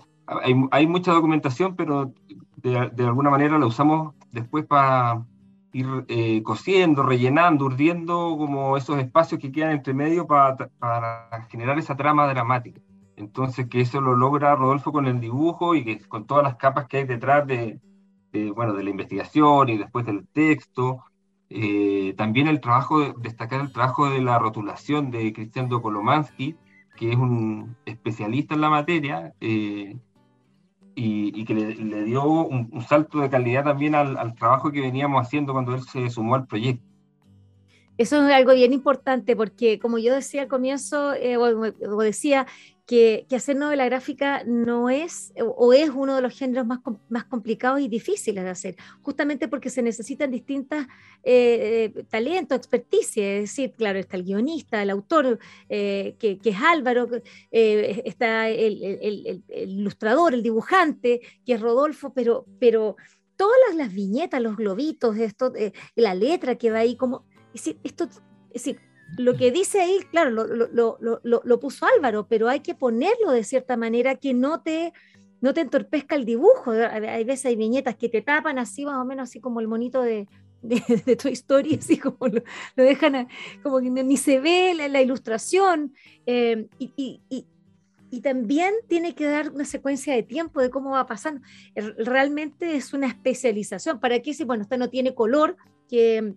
hay, 0.71 0.87
mucha 0.87 1.13
documentación, 1.13 1.75
pero 1.75 2.13
de, 2.57 3.05
alguna 3.05 3.29
manera 3.29 3.57
la 3.57 3.65
usamos 3.65 4.13
después 4.31 4.65
para 4.65 5.25
ir 5.71 5.87
eh, 6.09 6.43
cosiendo, 6.43 7.03
rellenando, 7.03 7.65
urdiendo 7.65 8.35
como 8.37 8.77
esos 8.77 8.97
espacios 8.99 9.39
que 9.39 9.51
quedan 9.51 9.71
entre 9.71 9.93
medio 9.93 10.27
para, 10.27 10.55
para, 10.79 11.47
generar 11.49 11.79
esa 11.79 11.95
trama 11.95 12.27
dramática. 12.27 12.81
Entonces, 13.15 13.67
que 13.67 13.81
eso 13.81 14.01
lo 14.01 14.15
logra 14.15 14.55
Rodolfo 14.55 14.91
con 14.91 15.07
el 15.07 15.19
dibujo 15.19 15.75
y 15.75 15.83
que 15.83 15.99
con 16.07 16.27
todas 16.27 16.43
las 16.43 16.55
capas 16.57 16.87
que 16.87 16.97
hay 16.97 17.03
detrás 17.05 17.47
de, 17.47 17.79
de 18.31 18.51
bueno, 18.51 18.73
de 18.73 18.83
la 18.83 18.89
investigación 18.89 19.69
y 19.69 19.77
después 19.77 20.05
del 20.05 20.27
texto. 20.27 21.03
Eh, 21.49 22.13
también 22.17 22.47
el 22.47 22.59
trabajo, 22.59 23.13
destacar 23.13 23.61
el 23.61 23.71
trabajo 23.71 24.09
de 24.09 24.21
la 24.21 24.37
rotulación 24.37 25.11
de 25.11 25.31
Cristian 25.31 25.69
Dokolomansky, 25.69 26.55
que 26.97 27.11
es 27.11 27.15
un 27.15 27.75
especialista 27.85 28.55
en 28.55 28.61
la 28.61 28.69
materia, 28.69 29.33
eh, 29.39 29.97
y, 30.99 31.45
que 31.45 31.53
le, 31.53 32.03
dio 32.03 32.23
un, 32.25 32.81
salto 32.81 33.19
de 33.19 33.29
calidad 33.29 33.63
también 33.63 33.93
al, 33.93 34.33
trabajo 34.35 34.71
que 34.71 34.81
veníamos 34.81 35.21
haciendo 35.21 35.53
cuando 35.53 35.75
él 35.75 35.81
se 35.83 36.09
sumó 36.09 36.35
al 36.35 36.47
proyecto. 36.47 36.83
Eso 37.99 38.25
es 38.25 38.33
algo 38.33 38.53
bien 38.53 38.73
importante 38.73 39.35
porque, 39.35 39.79
como 39.79 39.99
yo 39.99 40.13
decía 40.13 40.43
al 40.43 40.47
comienzo, 40.47 41.13
eh, 41.13 41.37
o, 41.37 42.01
decía, 42.01 42.47
que, 42.87 43.27
hacer 43.35 43.57
novela 43.57 43.85
gráfica 43.85 44.43
no 44.45 44.89
es 44.89 45.33
o 45.37 45.73
es 45.73 45.89
uno 45.89 46.15
de 46.15 46.21
los 46.21 46.33
géneros 46.33 46.65
más, 46.65 46.79
más 47.09 47.25
complicados 47.25 47.81
y 47.81 47.89
difíciles 47.89 48.43
de 48.45 48.49
hacer, 48.49 48.75
justamente 49.01 49.49
porque 49.49 49.69
se 49.69 49.81
necesitan 49.81 50.31
distintas 50.31 50.87
eh, 51.21 51.91
eh, 51.93 52.03
talentos, 52.09 52.57
experticia, 52.57 53.35
es 53.35 53.41
decir, 53.41 53.73
claro, 53.73 53.99
está 53.99 54.15
el 54.15 54.23
guionista, 54.23 54.81
el 54.81 54.89
autor, 54.89 55.37
eh, 55.67 56.15
que, 56.17 56.39
es 56.41 56.55
Álvaro, 56.61 57.09
está 57.51 58.47
el, 58.47 59.43
ilustrador, 59.49 60.33
el 60.33 60.41
dibujante, 60.41 61.19
que 61.45 61.53
es 61.53 61.61
Rodolfo, 61.61 62.13
pero, 62.13 62.45
pero 62.57 62.95
todas 63.35 63.75
las, 63.75 63.93
viñetas, 63.93 64.41
los 64.41 64.55
globitos, 64.55 65.17
esto, 65.17 65.51
la 65.95 66.15
letra 66.15 66.55
que 66.55 66.71
va 66.71 66.79
ahí, 66.79 66.95
como, 66.95 67.25
es 67.53 67.65
decir, 67.65 67.79
esto, 67.83 68.05
es 68.05 68.63
decir, 68.63 68.86
lo 69.15 69.35
que 69.35 69.51
dice 69.51 69.81
ahí, 69.81 69.99
claro, 70.11 70.31
lo, 70.31 71.59
puso 71.59 71.85
Álvaro, 71.85 72.27
pero 72.27 72.49
hay 72.49 72.59
que 72.59 72.75
ponerlo 72.75 73.31
de 73.31 73.43
cierta 73.43 73.77
manera 73.77 74.15
que 74.15 74.33
no 74.33 74.61
te, 74.61 74.93
no 75.41 75.53
te 75.53 75.61
entorpezca 75.61 76.15
el 76.15 76.25
dibujo. 76.25 76.71
Hay 76.71 77.23
veces 77.23 77.45
hay 77.45 77.55
viñetas 77.55 77.95
que 77.95 78.09
te 78.09 78.21
tapan 78.21 78.59
así, 78.59 78.85
más 78.85 78.97
o 78.97 79.05
menos 79.05 79.29
así 79.29 79.39
como 79.39 79.59
el 79.59 79.67
monito 79.67 80.01
de, 80.01 80.27
de, 80.61 81.15
tu 81.21 81.29
historia, 81.29 81.77
así 81.79 81.97
como 81.97 82.27
lo, 82.27 82.43
dejan, 82.75 83.27
como 83.63 83.79
que 83.79 83.89
ni 83.89 84.17
se 84.17 84.39
ve 84.39 84.73
la, 84.73 85.01
ilustración. 85.01 85.93
Eh, 86.25 86.67
y, 86.77 87.21
y, 87.29 87.45
también 88.21 88.73
tiene 88.87 89.13
que 89.13 89.25
dar 89.25 89.51
una 89.51 89.65
secuencia 89.65 90.13
de 90.13 90.23
tiempo 90.23 90.61
de 90.61 90.69
cómo 90.69 90.91
va 90.91 91.05
pasando. 91.05 91.41
Realmente 91.75 92.75
es 92.75 92.93
una 92.93 93.07
especialización. 93.07 93.99
¿Para 93.99 94.21
qué 94.21 94.33
si, 94.33 94.43
bueno, 94.43 94.63
usted 94.63 94.77
no 94.77 94.89
tiene 94.89 95.13
color, 95.13 95.55
que 95.87 96.33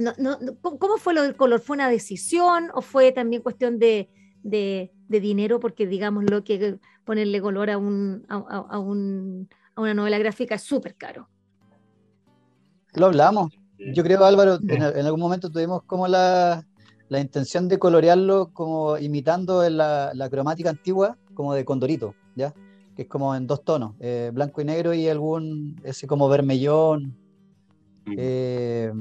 no, 0.00 0.12
no, 0.18 0.38
¿Cómo 0.60 0.96
fue 0.96 1.14
lo 1.14 1.22
del 1.22 1.36
color? 1.36 1.60
¿Fue 1.60 1.74
una 1.74 1.88
decisión 1.88 2.70
o 2.74 2.80
fue 2.80 3.12
también 3.12 3.42
cuestión 3.42 3.78
de, 3.78 4.08
de, 4.42 4.90
dinero? 5.08 5.60
Porque 5.60 5.86
digamos 5.86 6.24
lo 6.28 6.42
que 6.42 6.78
ponerle 7.04 7.40
color 7.40 7.70
a, 7.70 7.78
un, 7.78 8.24
a, 8.28 8.78
un, 8.78 9.48
a 9.74 9.80
una 9.80 9.94
novela 9.94 10.18
gráfica 10.18 10.54
es 10.54 10.62
súper 10.62 10.96
caro. 10.96 11.28
Lo 12.94 13.06
hablamos. 13.06 13.52
Yo 13.94 14.02
creo, 14.02 14.24
Álvaro, 14.24 14.58
en, 14.68 14.82
algún 14.82 15.20
momento 15.20 15.50
tuvimos 15.50 15.82
como 15.84 16.06
la, 16.06 16.66
la, 17.08 17.20
intención 17.20 17.68
de 17.68 17.78
colorearlo 17.78 18.50
como 18.52 18.98
imitando 18.98 19.68
la, 19.70 20.12
la, 20.14 20.28
cromática 20.28 20.68
antigua, 20.68 21.16
como 21.34 21.54
de 21.54 21.64
Condorito, 21.64 22.14
¿ya? 22.34 22.52
Que 22.94 23.02
es 23.02 23.08
como 23.08 23.34
en 23.34 23.46
dos 23.46 23.64
tonos, 23.64 23.94
eh, 24.00 24.30
blanco 24.34 24.60
y 24.60 24.64
negro 24.66 24.92
y 24.92 25.08
algún, 25.08 25.80
ese 25.82 26.06
como 26.06 26.28
vermellón. 26.28 27.16
Eh, 28.18 28.92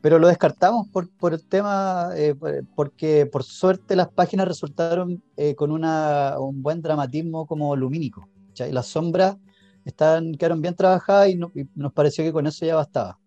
pero 0.00 0.18
lo 0.18 0.28
descartamos 0.28 0.88
por, 0.88 1.10
por 1.16 1.34
el 1.34 1.46
tema, 1.46 2.10
eh, 2.16 2.34
porque 2.74 3.26
por 3.26 3.44
suerte 3.44 3.96
las 3.96 4.08
páginas 4.08 4.48
resultaron 4.48 5.22
eh, 5.36 5.54
con 5.54 5.70
una, 5.70 6.36
un 6.38 6.62
buen 6.62 6.80
dramatismo 6.80 7.46
como 7.46 7.76
lumínico. 7.76 8.28
Y 8.56 8.72
las 8.72 8.86
sombras 8.86 9.36
están, 9.84 10.34
quedaron 10.34 10.60
bien 10.60 10.74
trabajadas 10.74 11.28
y, 11.28 11.36
nos 11.36 11.92
pareció 11.92 12.24
que 12.24 12.32
con 12.32 12.46
eso 12.46 12.64
ya 12.64 12.76
bastaba. 12.76 13.18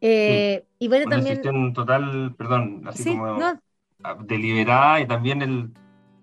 Eh, 0.00 0.64
y 0.78 0.88
bueno, 0.88 1.06
una 1.06 1.16
también. 1.16 1.72
total, 1.72 2.34
perdón, 2.36 2.82
así 2.86 3.04
como 3.04 3.38
deliberada 4.24 5.00
y 5.00 5.06
también 5.06 5.42
el, 5.42 5.72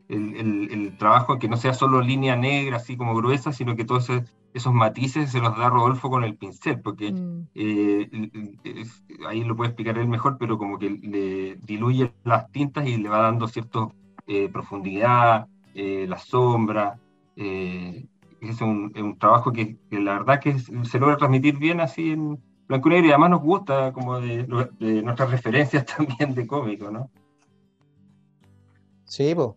el, 0.09 0.69
el, 0.69 0.97
trabajo 0.97 1.39
que 1.39 1.47
no 1.47 1.55
sea 1.55 1.73
solo 1.73 2.01
línea 2.01 2.35
negra, 2.35 2.77
así 2.77 2.97
como 2.97 3.15
gruesa, 3.15 3.53
sino 3.53 3.77
que 3.77 3.85
todo 3.85 3.99
ese 3.99 4.25
esos 4.53 4.73
matices 4.73 5.31
se 5.31 5.39
los 5.39 5.57
da 5.57 5.69
Rodolfo 5.69 6.09
con 6.09 6.23
el 6.23 6.35
pincel, 6.35 6.79
porque 6.81 7.11
mm. 7.11 7.47
eh, 7.55 8.09
ahí 9.27 9.43
lo 9.43 9.55
puede 9.55 9.69
explicar 9.69 9.97
él 9.97 10.07
mejor, 10.07 10.37
pero 10.37 10.57
como 10.57 10.79
que 10.79 10.89
le 10.89 11.55
diluye 11.57 12.13
las 12.23 12.51
tintas 12.51 12.87
y 12.87 12.97
le 12.97 13.09
va 13.09 13.21
dando 13.21 13.47
cierta 13.47 13.89
eh, 14.27 14.49
profundidad, 14.49 15.47
eh, 15.75 16.05
la 16.07 16.17
sombra. 16.17 16.99
es 17.35 18.61
un, 18.61 19.17
trabajo 19.19 19.51
que, 19.51 19.77
la 19.91 20.19
verdad 20.19 20.39
que 20.39 20.57
se 20.59 20.99
logra 20.99 21.17
transmitir 21.17 21.57
bien 21.57 21.79
así 21.79 22.11
en 22.11 22.39
blanco 22.67 22.89
y 22.89 22.91
negro 22.91 23.07
y 23.07 23.11
además 23.11 23.29
nos 23.31 23.41
gusta 23.41 23.91
como 23.93 24.19
de, 24.19 24.45
nuestras 24.47 25.31
referencias 25.31 25.85
también 25.97 26.33
de 26.35 26.47
cómico, 26.47 26.91
¿no? 26.91 27.09
Sí, 29.05 29.33
pues 29.33 29.49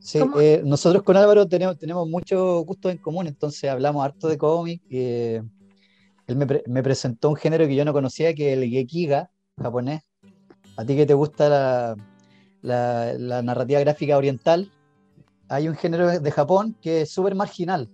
Sí, 0.00 0.18
eh, 0.40 0.62
nosotros 0.64 1.02
con 1.02 1.16
Álvaro 1.16 1.46
tenemos, 1.46 1.78
tenemos 1.78 2.08
muchos 2.08 2.64
gustos 2.64 2.92
en 2.92 2.98
común, 2.98 3.26
entonces 3.26 3.70
hablamos 3.70 4.04
harto 4.04 4.28
de 4.28 4.38
cómic. 4.38 4.82
Eh, 4.90 5.42
él 6.26 6.36
me, 6.36 6.82
presentó 6.82 7.28
un 7.28 7.36
género 7.36 7.66
que 7.66 7.74
yo 7.74 7.84
no 7.84 7.92
conocía, 7.92 8.34
que 8.34 8.52
es 8.52 8.58
el 8.58 8.68
Gekiga 8.70 9.30
japonés. 9.60 10.02
A 10.76 10.84
ti 10.84 10.96
que 10.96 11.06
te 11.06 11.14
gusta 11.14 11.96
la, 12.62 13.42
narrativa 13.42 13.80
gráfica 13.80 14.16
oriental, 14.16 14.70
hay 15.48 15.68
un 15.68 15.74
género 15.74 16.20
de 16.20 16.30
Japón 16.30 16.76
que 16.80 17.02
es 17.02 17.10
súper 17.10 17.34
marginal. 17.34 17.90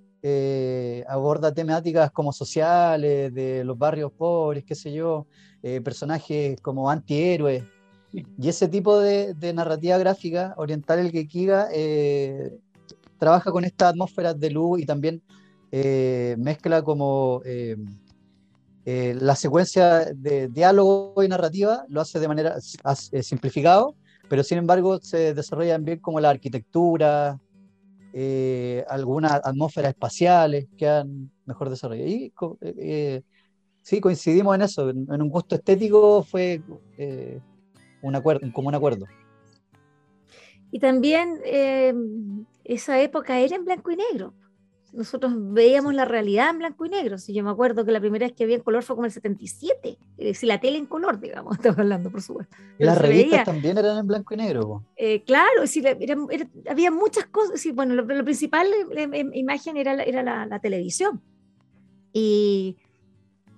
aborda 1.09 1.53
temáticas 1.53 2.11
como 2.11 2.33
sociales, 2.33 3.33
de 3.35 3.65
los 3.65 3.77
barrios 3.77 4.13
pobres, 4.13 4.65
qué 4.65 4.75
sé 4.75 4.93
yo, 4.93 5.27
eh, 5.69 5.81
personajes 5.81 6.61
como 6.61 6.89
antihéroes, 6.89 7.65
y 8.39 8.49
ese 8.49 8.69
tipo 8.69 8.99
de, 8.99 9.35
narrativa 9.55 9.99
gráfica 9.99 10.55
oriental, 10.57 11.01
el 11.01 11.11
Gekiga, 11.11 11.69
eh, 11.73 12.51
trabaja 13.19 13.51
con 13.51 13.65
estas 13.65 13.91
atmósferas 13.91 14.39
de 14.41 14.51
luz 14.51 14.81
y 14.81 14.87
también 14.87 15.23
eh, 15.71 16.35
mezcla 16.39 16.83
como 16.83 17.43
eh, 17.45 17.77
la 18.87 19.37
secuencia 19.37 20.07
de 20.15 20.49
diálogo 20.49 21.23
y 21.23 21.29
narrativa, 21.29 21.85
lo 21.89 22.01
hace 22.01 22.19
de 22.19 22.29
manera 22.29 22.57
simplificado, 23.21 23.97
pero 24.31 24.43
sin 24.43 24.59
embargo 24.59 24.99
se 25.03 25.35
desarrollan 25.35 25.85
bien 25.85 25.99
como 25.99 26.21
la 26.21 26.31
arquitectura, 26.31 27.39
algunas 28.89 29.33
atmósferas 29.45 29.91
espaciales 29.91 30.69
que 30.79 30.89
han 30.89 31.31
mejor 31.45 31.69
desarrollado. 31.69 32.09
Y 32.09 32.33
sí, 33.83 34.01
coincidimos 34.01 34.55
en 34.55 34.63
eso, 34.63 34.89
en 34.89 35.23
un 35.23 35.29
gusto 35.29 35.57
estético 35.57 36.23
fue 36.23 36.63
un 38.09 38.17
acuerdo, 38.17 38.51
como 38.53 38.69
un 38.69 38.75
acuerdo. 38.75 39.07
Y 40.71 40.79
también 40.79 41.41
eh, 41.45 41.95
esa 42.65 43.01
época 43.01 43.39
era 43.39 43.57
en 43.57 43.65
blanco 43.65 43.91
y 43.91 43.97
negro. 43.97 44.35
nosotros 44.93 45.33
veíamos 45.37 45.95
la 45.95 46.05
realidad 46.05 46.51
en 46.51 46.59
blanco 46.59 46.87
y 46.87 46.89
negro. 46.91 47.19
Si 47.19 47.33
yo 47.33 47.45
me 47.45 47.51
acuerdo 47.51 47.85
que 47.85 47.93
la 47.93 48.01
primera 48.01 48.27
vez 48.27 48.35
que 48.35 48.47
vi 48.47 48.55
en 48.55 48.61
color 48.61 48.83
fue 48.83 48.97
como 48.97 49.07
el 49.07 49.13
77, 49.13 49.99
si 50.35 50.47
la 50.47 50.61
tele 50.61 50.79
en 50.79 50.87
color, 50.87 51.21
digamos, 51.21 51.57
estamos 51.57 51.79
hablando, 51.79 52.11
por 52.11 52.23
supuesto. 52.23 52.57
las 52.79 52.99
revistas 52.99 53.45
también 53.45 53.79
eran 53.79 53.99
en 53.99 54.07
blanco 54.07 54.35
y 54.35 54.37
negro. 54.37 54.85
Eh, 54.97 55.23
claro, 55.23 55.67
sí, 55.67 55.83
había 56.69 56.91
muchas 56.91 57.27
cosas. 57.27 57.61
Sí, 57.61 57.73
bueno, 57.73 57.95
lo, 57.95 58.25
principal 58.25 58.67
imagen 59.33 59.77
era, 59.77 60.03
era 60.03 60.47
la, 60.47 60.59
televisión. 60.61 61.23
Y, 62.13 62.77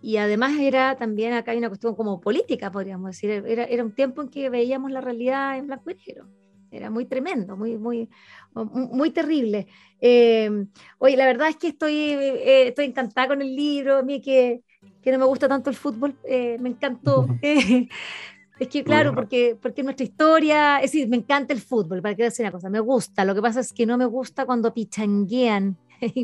y, 0.03 0.17
además 0.17 0.57
era 0.59 0.97
también 0.97 1.33
acá 1.33 1.53
hay 1.53 1.59
una 1.59 1.69
cuestión 1.69 1.95
como 1.95 2.21
política, 2.21 2.71
podríamos 2.71 3.11
decir. 3.11 3.31
Era, 3.47 3.65
era 3.65 3.85
un 3.85 3.93
tiempo 3.93 4.23
en 4.23 4.29
que 4.29 4.51
veíamos 4.51 4.91
la 4.91 5.01
realidad 5.01 5.59
en 5.59 5.67
blanco 5.67 5.91
y 5.91 5.95
negro. 5.95 6.27
Era 6.71 6.91
muy 6.91 7.07
tremendo, 7.07 7.57
muy, 7.57 7.79
muy, 7.79 8.09
muy 8.55 9.11
terrible. 9.11 9.67
Eh, 10.01 10.67
oye, 10.99 11.17
la 11.17 11.27
verdad 11.27 11.49
es 11.49 11.57
que 11.57 11.69
estoy, 11.69 11.95
eh, 11.95 12.69
estoy 12.69 12.87
encantada 12.87 13.29
con 13.29 13.41
el 13.41 13.57
libro, 13.57 13.99
a 13.99 14.03
mí 14.03 14.21
que, 14.21 14.63
que 15.03 15.13
no 15.13 15.19
me 15.19 15.25
gusta 15.25 15.49
tanto 15.49 15.71
el 15.71 15.77
fútbol, 15.77 16.17
eh, 16.25 16.59
me 16.61 16.69
encantó. 16.69 17.27
es 17.43 18.69
que 18.69 18.85
claro, 18.85 19.15
porque, 19.15 19.57
porque 19.61 19.83
nuestra 19.83 20.05
historia, 20.05 20.77
es 20.77 20.93
decir, 20.93 21.09
me 21.09 21.17
encanta 21.17 21.55
el 21.55 21.61
fútbol, 21.61 22.03
para 22.03 22.15
que 22.15 22.25
decir 22.25 22.45
una 22.45 22.53
cosa, 22.53 22.69
me 22.69 22.81
gusta, 22.81 23.25
lo 23.25 23.35
que 23.35 23.43
pasa 23.43 23.61
es 23.61 23.73
que 23.73 23.87
no 23.87 23.97
me 23.97 24.05
gusta 24.05 24.45
cuando 24.45 24.75
pichanguean 24.75 25.77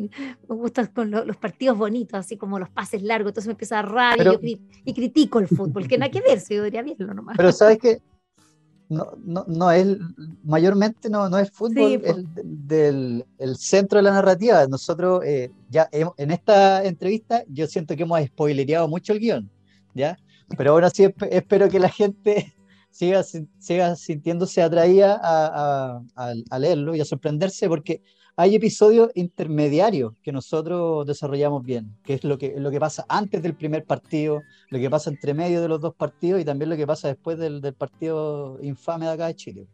me 0.48 0.56
gustan 0.56 0.86
con 0.88 1.10
los 1.10 1.36
partidos 1.36 1.76
bonitos, 1.76 2.18
así 2.18 2.36
como 2.36 2.58
los 2.58 2.70
pases 2.70 3.02
largos, 3.02 3.30
entonces 3.30 3.48
me 3.48 3.52
empieza 3.52 3.78
a 3.78 3.82
rabia 3.82 4.38
y, 4.42 4.94
critico 4.94 5.38
el 5.38 5.48
fútbol, 5.48 5.88
que 5.88 5.98
nada 5.98 6.10
que 6.10 6.20
ver, 6.20 6.40
si 6.40 6.54
yo 6.54 6.62
debería 6.62 6.82
verlo 6.82 7.14
nomás. 7.14 7.36
Pero 7.36 7.52
sabes 7.52 7.78
que 7.78 8.00
no, 8.88 9.12
no, 9.24 9.44
no 9.48 9.70
es, 9.70 9.96
mayormente 10.44 11.08
no, 11.08 11.28
no 11.28 11.38
es 11.38 11.50
fútbol 11.50 12.00
el, 12.04 12.26
del 12.44 13.24
el 13.38 13.56
centro 13.56 13.98
de 13.98 14.02
la 14.02 14.12
narrativa. 14.12 14.66
Nosotros, 14.66 15.24
eh, 15.24 15.50
ya 15.70 15.88
en 15.90 16.30
esta 16.30 16.84
entrevista, 16.84 17.44
yo 17.48 17.66
siento 17.66 17.96
que 17.96 18.02
hemos 18.02 18.22
spoilereado 18.24 18.88
mucho 18.88 19.12
el 19.12 19.20
guion, 19.20 19.50
¿ya? 19.94 20.16
Pero 20.56 20.72
ahora 20.72 20.90
sí 20.90 21.06
espero 21.30 21.68
que 21.68 21.80
la 21.80 21.88
gente 21.88 22.54
siga, 22.90 23.22
siga 23.58 23.96
sintiéndose 23.96 24.62
atraída 24.62 25.18
a, 25.22 26.02
a, 26.14 26.32
a 26.50 26.58
leerlo 26.58 26.94
y 26.94 27.00
a 27.00 27.04
sorprenderse, 27.04 27.68
porque 27.68 28.02
hay 28.36 28.56
episodios 28.56 29.10
intermediarios 29.14 30.12
que 30.22 30.32
nosotros 30.32 31.06
desarrollamos 31.06 31.64
bien, 31.64 31.96
que 32.04 32.14
es 32.14 32.24
lo 32.24 32.36
que, 32.36 32.54
lo 32.58 32.70
que 32.70 32.80
pasa 32.80 33.04
antes 33.08 33.42
del 33.42 33.54
primer 33.54 33.84
partido, 33.84 34.42
lo 34.70 34.78
que 34.78 34.90
pasa 34.90 35.10
entre 35.10 35.34
medio 35.34 35.60
de 35.60 35.68
los 35.68 35.80
dos 35.80 35.94
partidos 35.94 36.40
y 36.40 36.44
también 36.44 36.70
lo 36.70 36.76
que 36.76 36.86
pasa 36.86 37.08
después 37.08 37.38
del, 37.38 37.60
del 37.60 37.74
partido 37.74 38.58
infame 38.62 39.06
de 39.06 39.12
acá 39.12 39.26
de 39.28 39.36
Chile. 39.36 39.66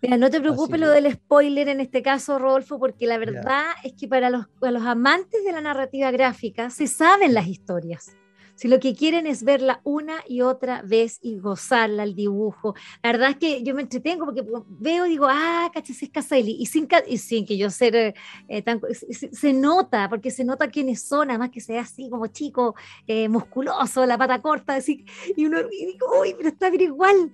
Mira, 0.00 0.16
no 0.16 0.30
te 0.30 0.40
preocupes 0.40 0.78
lo 0.78 0.90
del 0.90 1.12
spoiler 1.12 1.68
en 1.68 1.80
este 1.80 2.02
caso, 2.02 2.38
Rodolfo, 2.38 2.78
porque 2.78 3.06
la 3.06 3.18
verdad 3.18 3.64
es 3.82 3.94
que 3.94 4.06
para 4.06 4.30
los, 4.30 4.46
para 4.60 4.70
los 4.72 4.84
amantes 4.84 5.44
de 5.44 5.52
la 5.52 5.60
narrativa 5.60 6.10
gráfica 6.12 6.70
se 6.70 6.86
saben 6.86 7.34
las 7.34 7.48
historias. 7.48 8.12
Si 8.58 8.66
lo 8.66 8.80
que 8.80 8.92
quieren 8.92 9.28
es 9.28 9.44
verla 9.44 9.80
una 9.84 10.16
y 10.26 10.40
otra 10.40 10.82
vez 10.82 11.20
y 11.22 11.38
gozarla, 11.38 12.02
el 12.02 12.16
dibujo. 12.16 12.74
La 13.04 13.12
verdad 13.12 13.30
es 13.30 13.36
que 13.36 13.62
yo 13.62 13.72
me 13.72 13.82
entretengo 13.82 14.24
porque 14.24 14.42
veo 14.66 15.06
y 15.06 15.10
digo, 15.10 15.28
ah, 15.30 15.70
cachas 15.72 16.02
es 16.02 16.10
Caselli. 16.10 16.56
Y 16.58 16.66
sin, 16.66 16.88
y 17.06 17.18
sin 17.18 17.46
que 17.46 17.56
yo 17.56 17.70
ser 17.70 17.94
eh, 17.94 18.14
eh, 18.48 18.62
tan. 18.62 18.80
Se, 18.90 19.52
nota, 19.52 20.08
porque 20.08 20.32
se 20.32 20.44
nota 20.44 20.66
quiénes 20.66 21.02
son, 21.02 21.30
además 21.30 21.50
que 21.50 21.60
sea 21.60 21.82
así 21.82 22.10
como 22.10 22.26
chico, 22.26 22.74
eh, 23.06 23.28
musculoso, 23.28 24.04
la 24.06 24.18
pata 24.18 24.42
corta, 24.42 24.74
así. 24.74 25.04
Y 25.36 25.46
uno 25.46 25.60
y 25.60 25.86
digo, 25.86 26.08
uy, 26.20 26.34
pero 26.36 26.48
está 26.48 26.68
bien 26.68 26.82
igual. 26.82 27.32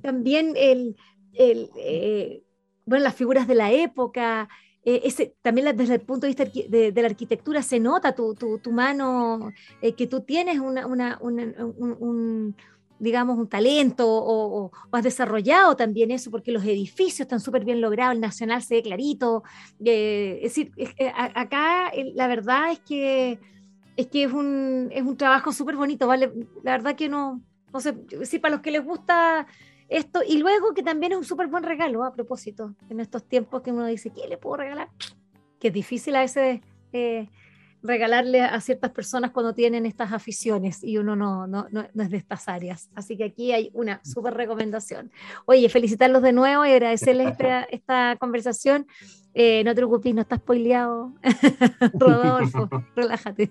también 0.00 0.54
el. 0.56 0.96
el 1.34 2.42
bueno, 2.86 3.04
las 3.04 3.14
figuras 3.14 3.46
de 3.46 3.54
la 3.54 3.70
época, 3.70 4.48
eh, 4.84 5.02
ese, 5.04 5.34
también 5.42 5.76
desde 5.76 5.94
el 5.94 6.00
punto 6.00 6.26
de 6.26 6.34
vista 6.34 6.44
de, 6.44 6.92
la 6.94 7.08
arquitectura 7.08 7.62
se 7.62 7.78
nota 7.78 8.14
tu, 8.14 8.34
tu, 8.34 8.72
mano, 8.72 9.52
eh, 9.82 9.94
que 9.94 10.06
tú 10.06 10.22
tienes 10.22 10.58
una, 10.58 10.86
una, 10.86 11.18
un, 11.20 12.56
digamos, 12.98 13.38
un 13.38 13.48
talento 13.48 14.06
o, 14.08 14.72
has 14.92 15.04
desarrollado 15.04 15.76
también 15.76 16.10
eso, 16.10 16.30
porque 16.30 16.52
los 16.52 16.64
edificios 16.64 17.20
están 17.20 17.40
súper 17.40 17.64
bien 17.64 17.80
logrados, 17.80 18.14
el 18.14 18.20
Nacional 18.20 18.62
se 18.62 18.76
ve 18.76 18.82
clarito. 18.82 19.42
Eh, 19.84 20.40
es 20.42 20.54
decir, 20.54 20.72
acá 21.14 21.92
la 22.14 22.26
verdad 22.26 22.72
es 22.72 22.80
que 22.80 23.38
es, 23.96 24.06
que 24.06 24.24
es, 24.24 24.32
un, 24.32 24.88
es 24.92 25.02
un 25.02 25.16
trabajo 25.16 25.52
súper 25.52 25.76
bonito, 25.76 26.06
¿vale? 26.06 26.32
La 26.62 26.72
verdad 26.72 26.96
que 26.96 27.10
no, 27.10 27.42
no 27.72 27.80
sé, 27.80 27.94
si 28.22 28.38
para 28.38 28.54
los 28.54 28.62
que 28.62 28.70
les 28.70 28.84
gusta 28.84 29.46
esto, 29.90 30.20
y 30.26 30.38
luego 30.38 30.72
que 30.72 30.84
también 30.84 31.12
es 31.12 31.18
un 31.18 31.24
súper 31.24 31.48
buen 31.48 31.64
regalo, 31.64 32.04
a 32.04 32.12
propósito, 32.12 32.74
en 32.88 33.00
estos 33.00 33.24
tiempos 33.24 33.62
que 33.62 33.72
uno 33.72 33.86
dice, 33.86 34.10
¿qué 34.10 34.28
le 34.28 34.38
puedo 34.38 34.56
regalar? 34.56 34.88
Que 35.58 35.68
es 35.68 35.74
difícil 35.74 36.14
a 36.14 36.20
veces 36.20 36.60
eh, 36.92 37.28
regalarle 37.82 38.42
a 38.42 38.60
ciertas 38.60 38.92
personas 38.92 39.32
cuando 39.32 39.52
tienen 39.52 39.86
estas 39.86 40.12
aficiones 40.12 40.84
y 40.84 40.98
uno 40.98 41.16
no, 41.16 41.48
no, 41.48 41.66
no, 41.72 42.02
es 42.02 42.10
de 42.10 42.16
estas 42.16 42.48
áreas. 42.48 42.88
Así 42.94 43.16
que 43.16 43.24
aquí 43.24 43.52
hay 43.52 43.70
una 43.74 44.00
súper 44.04 44.34
recomendación. 44.34 45.10
Oye, 45.44 45.68
felicitarlos 45.68 46.22
de 46.22 46.34
nuevo 46.34 46.64
y 46.64 46.70
agradecerles 46.70 47.28
esta, 47.32 47.64
esta 47.64 48.16
conversación. 48.20 48.86
Eh, 49.34 49.64
no 49.64 49.72
te 49.72 49.76
preocupes, 49.76 50.14
no 50.14 50.20
estás 50.20 50.38
spoileado. 50.38 51.14
Rodolfo, 51.94 52.68
relájate. 52.96 53.50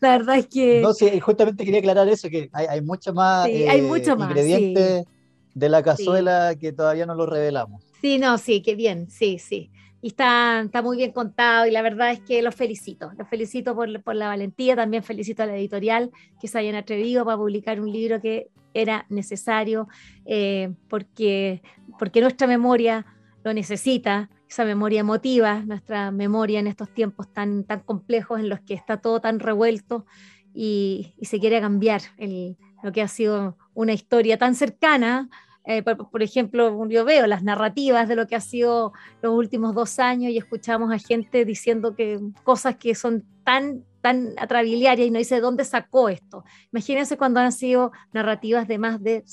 La 0.00 0.18
verdad 0.18 0.36
es 0.36 0.46
que. 0.46 0.82
No, 0.82 0.92
sí, 0.92 1.20
justamente 1.20 1.64
quería 1.64 1.80
aclarar 1.80 2.08
eso, 2.08 2.28
que 2.28 2.50
hay, 2.52 2.66
hay 2.66 2.82
mucho 2.82 3.14
más, 3.14 3.46
hay 3.46 3.80
mucho 3.82 4.14
más 4.16 4.28
ingredientes 4.28 5.06
de 5.54 5.68
la 5.68 5.82
cazuela 5.82 6.54
que 6.58 6.72
todavía 6.72 7.06
no 7.06 7.14
lo 7.14 7.26
revelamos. 7.26 7.84
Sí, 8.00 8.18
no, 8.18 8.38
sí, 8.38 8.62
qué 8.62 8.74
bien, 8.74 9.10
sí, 9.10 9.38
sí. 9.38 9.70
Y 10.02 10.08
está, 10.08 10.62
está 10.64 10.80
muy 10.80 10.96
bien 10.96 11.12
contado 11.12 11.66
y 11.66 11.70
la 11.70 11.82
verdad 11.82 12.12
es 12.12 12.20
que 12.20 12.40
los 12.40 12.54
felicito, 12.54 13.12
los 13.18 13.28
felicito 13.28 13.74
por, 13.74 14.02
por 14.02 14.14
la 14.14 14.28
valentía, 14.28 14.74
también 14.74 15.02
felicito 15.02 15.42
a 15.42 15.46
la 15.46 15.56
editorial 15.56 16.10
que 16.40 16.48
se 16.48 16.58
hayan 16.58 16.74
atrevido 16.74 17.24
para 17.24 17.36
publicar 17.36 17.80
un 17.80 17.92
libro 17.92 18.20
que 18.20 18.48
era 18.72 19.04
necesario 19.10 19.88
eh, 20.24 20.72
porque, 20.88 21.60
porque 21.98 22.22
nuestra 22.22 22.46
memoria 22.46 23.04
lo 23.44 23.52
necesita, 23.52 24.30
esa 24.48 24.64
memoria 24.64 25.00
emotiva, 25.00 25.62
nuestra 25.66 26.10
memoria 26.10 26.60
en 26.60 26.66
estos 26.66 26.88
tiempos 26.88 27.32
tan, 27.32 27.64
tan 27.64 27.80
complejos 27.80 28.40
en 28.40 28.48
los 28.48 28.60
que 28.60 28.74
está 28.74 28.96
todo 28.96 29.20
tan 29.20 29.38
revuelto 29.38 30.06
y, 30.54 31.14
y 31.18 31.26
se 31.26 31.38
quiere 31.38 31.60
cambiar 31.60 32.00
el, 32.16 32.56
lo 32.82 32.92
que 32.92 33.02
ha 33.02 33.08
sido 33.08 33.56
una 33.74 33.92
historia 33.92 34.38
tan 34.38 34.54
cercana. 34.54 35.28
Eh, 35.64 35.82
por, 35.82 36.22
ejemplo, 36.22 36.88
yo 36.88 37.04
veo 37.04 37.26
las 37.26 37.42
narrativas 37.42 38.08
de 38.08 38.16
lo 38.16 38.26
que 38.26 38.36
ha 38.36 38.40
sido 38.40 38.92
los 39.22 39.34
últimos 39.34 39.74
dos 39.74 39.98
años 39.98 40.32
y 40.32 40.38
escuchamos 40.38 40.92
a 40.92 40.98
gente 40.98 41.44
diciendo 41.44 41.94
que 41.94 42.18
cosas 42.44 42.76
que 42.76 42.94
son 42.94 43.24
tan 43.44 43.84
tan 44.00 44.32
atrabiliarias 44.38 45.08
y 45.08 45.10
no 45.10 45.18
dice 45.18 45.36
de 45.36 45.40
dónde 45.40 45.64
sacó 45.64 46.08
esto. 46.08 46.44
Imagínense 46.72 47.16
cuando 47.16 47.40
han 47.40 47.52
sido 47.52 47.92
narrativas 48.12 48.66
de 48.66 48.78
más 48.78 49.02
de 49.02 49.24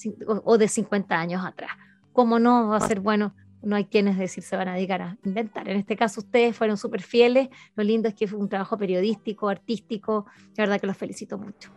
o 0.43 0.57
de 0.57 0.67
50 0.67 1.17
años 1.17 1.45
atrás. 1.45 1.71
¿Cómo 2.13 2.39
no 2.39 2.69
va 2.69 2.77
a 2.77 2.87
ser 2.87 2.99
bueno? 2.99 3.33
No 3.61 3.75
hay 3.75 3.85
quienes 3.85 4.17
decir 4.17 4.43
se 4.43 4.55
van 4.55 4.67
a 4.67 4.75
dedicar 4.75 5.01
a 5.01 5.17
inventar. 5.23 5.67
En 5.69 5.77
este 5.77 5.95
caso 5.95 6.21
ustedes 6.21 6.55
fueron 6.55 6.77
súper 6.77 7.01
fieles. 7.01 7.49
Lo 7.75 7.83
lindo 7.83 8.07
es 8.07 8.15
que 8.15 8.27
fue 8.27 8.39
un 8.39 8.49
trabajo 8.49 8.77
periodístico, 8.77 9.49
artístico. 9.49 10.25
La 10.55 10.63
verdad 10.63 10.79
que 10.79 10.87
los 10.87 10.97
felicito 10.97 11.37
mucho. 11.37 11.71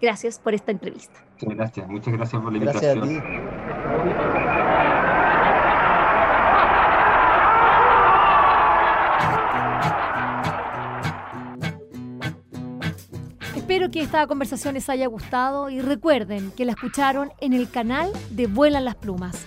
Gracias 0.00 0.38
por 0.38 0.54
esta 0.54 0.70
entrevista. 0.72 1.24
Muchas 1.40 1.56
gracias, 1.56 1.88
muchas 1.88 2.14
gracias 2.14 2.42
por 2.42 2.52
la 2.52 2.58
invitación. 2.58 3.00
Gracias 3.00 3.22
a 3.22 3.26
ti. 3.26 3.38
Espero 13.56 13.90
que 13.90 14.00
esta 14.00 14.26
conversación 14.26 14.74
les 14.74 14.88
haya 14.88 15.06
gustado 15.08 15.68
y 15.68 15.80
recuerden 15.80 16.52
que 16.52 16.64
la 16.64 16.72
escucharon 16.72 17.32
en 17.40 17.52
el 17.52 17.70
canal 17.70 18.10
de 18.30 18.46
Vuelan 18.46 18.84
las 18.84 18.94
Plumas 18.94 19.46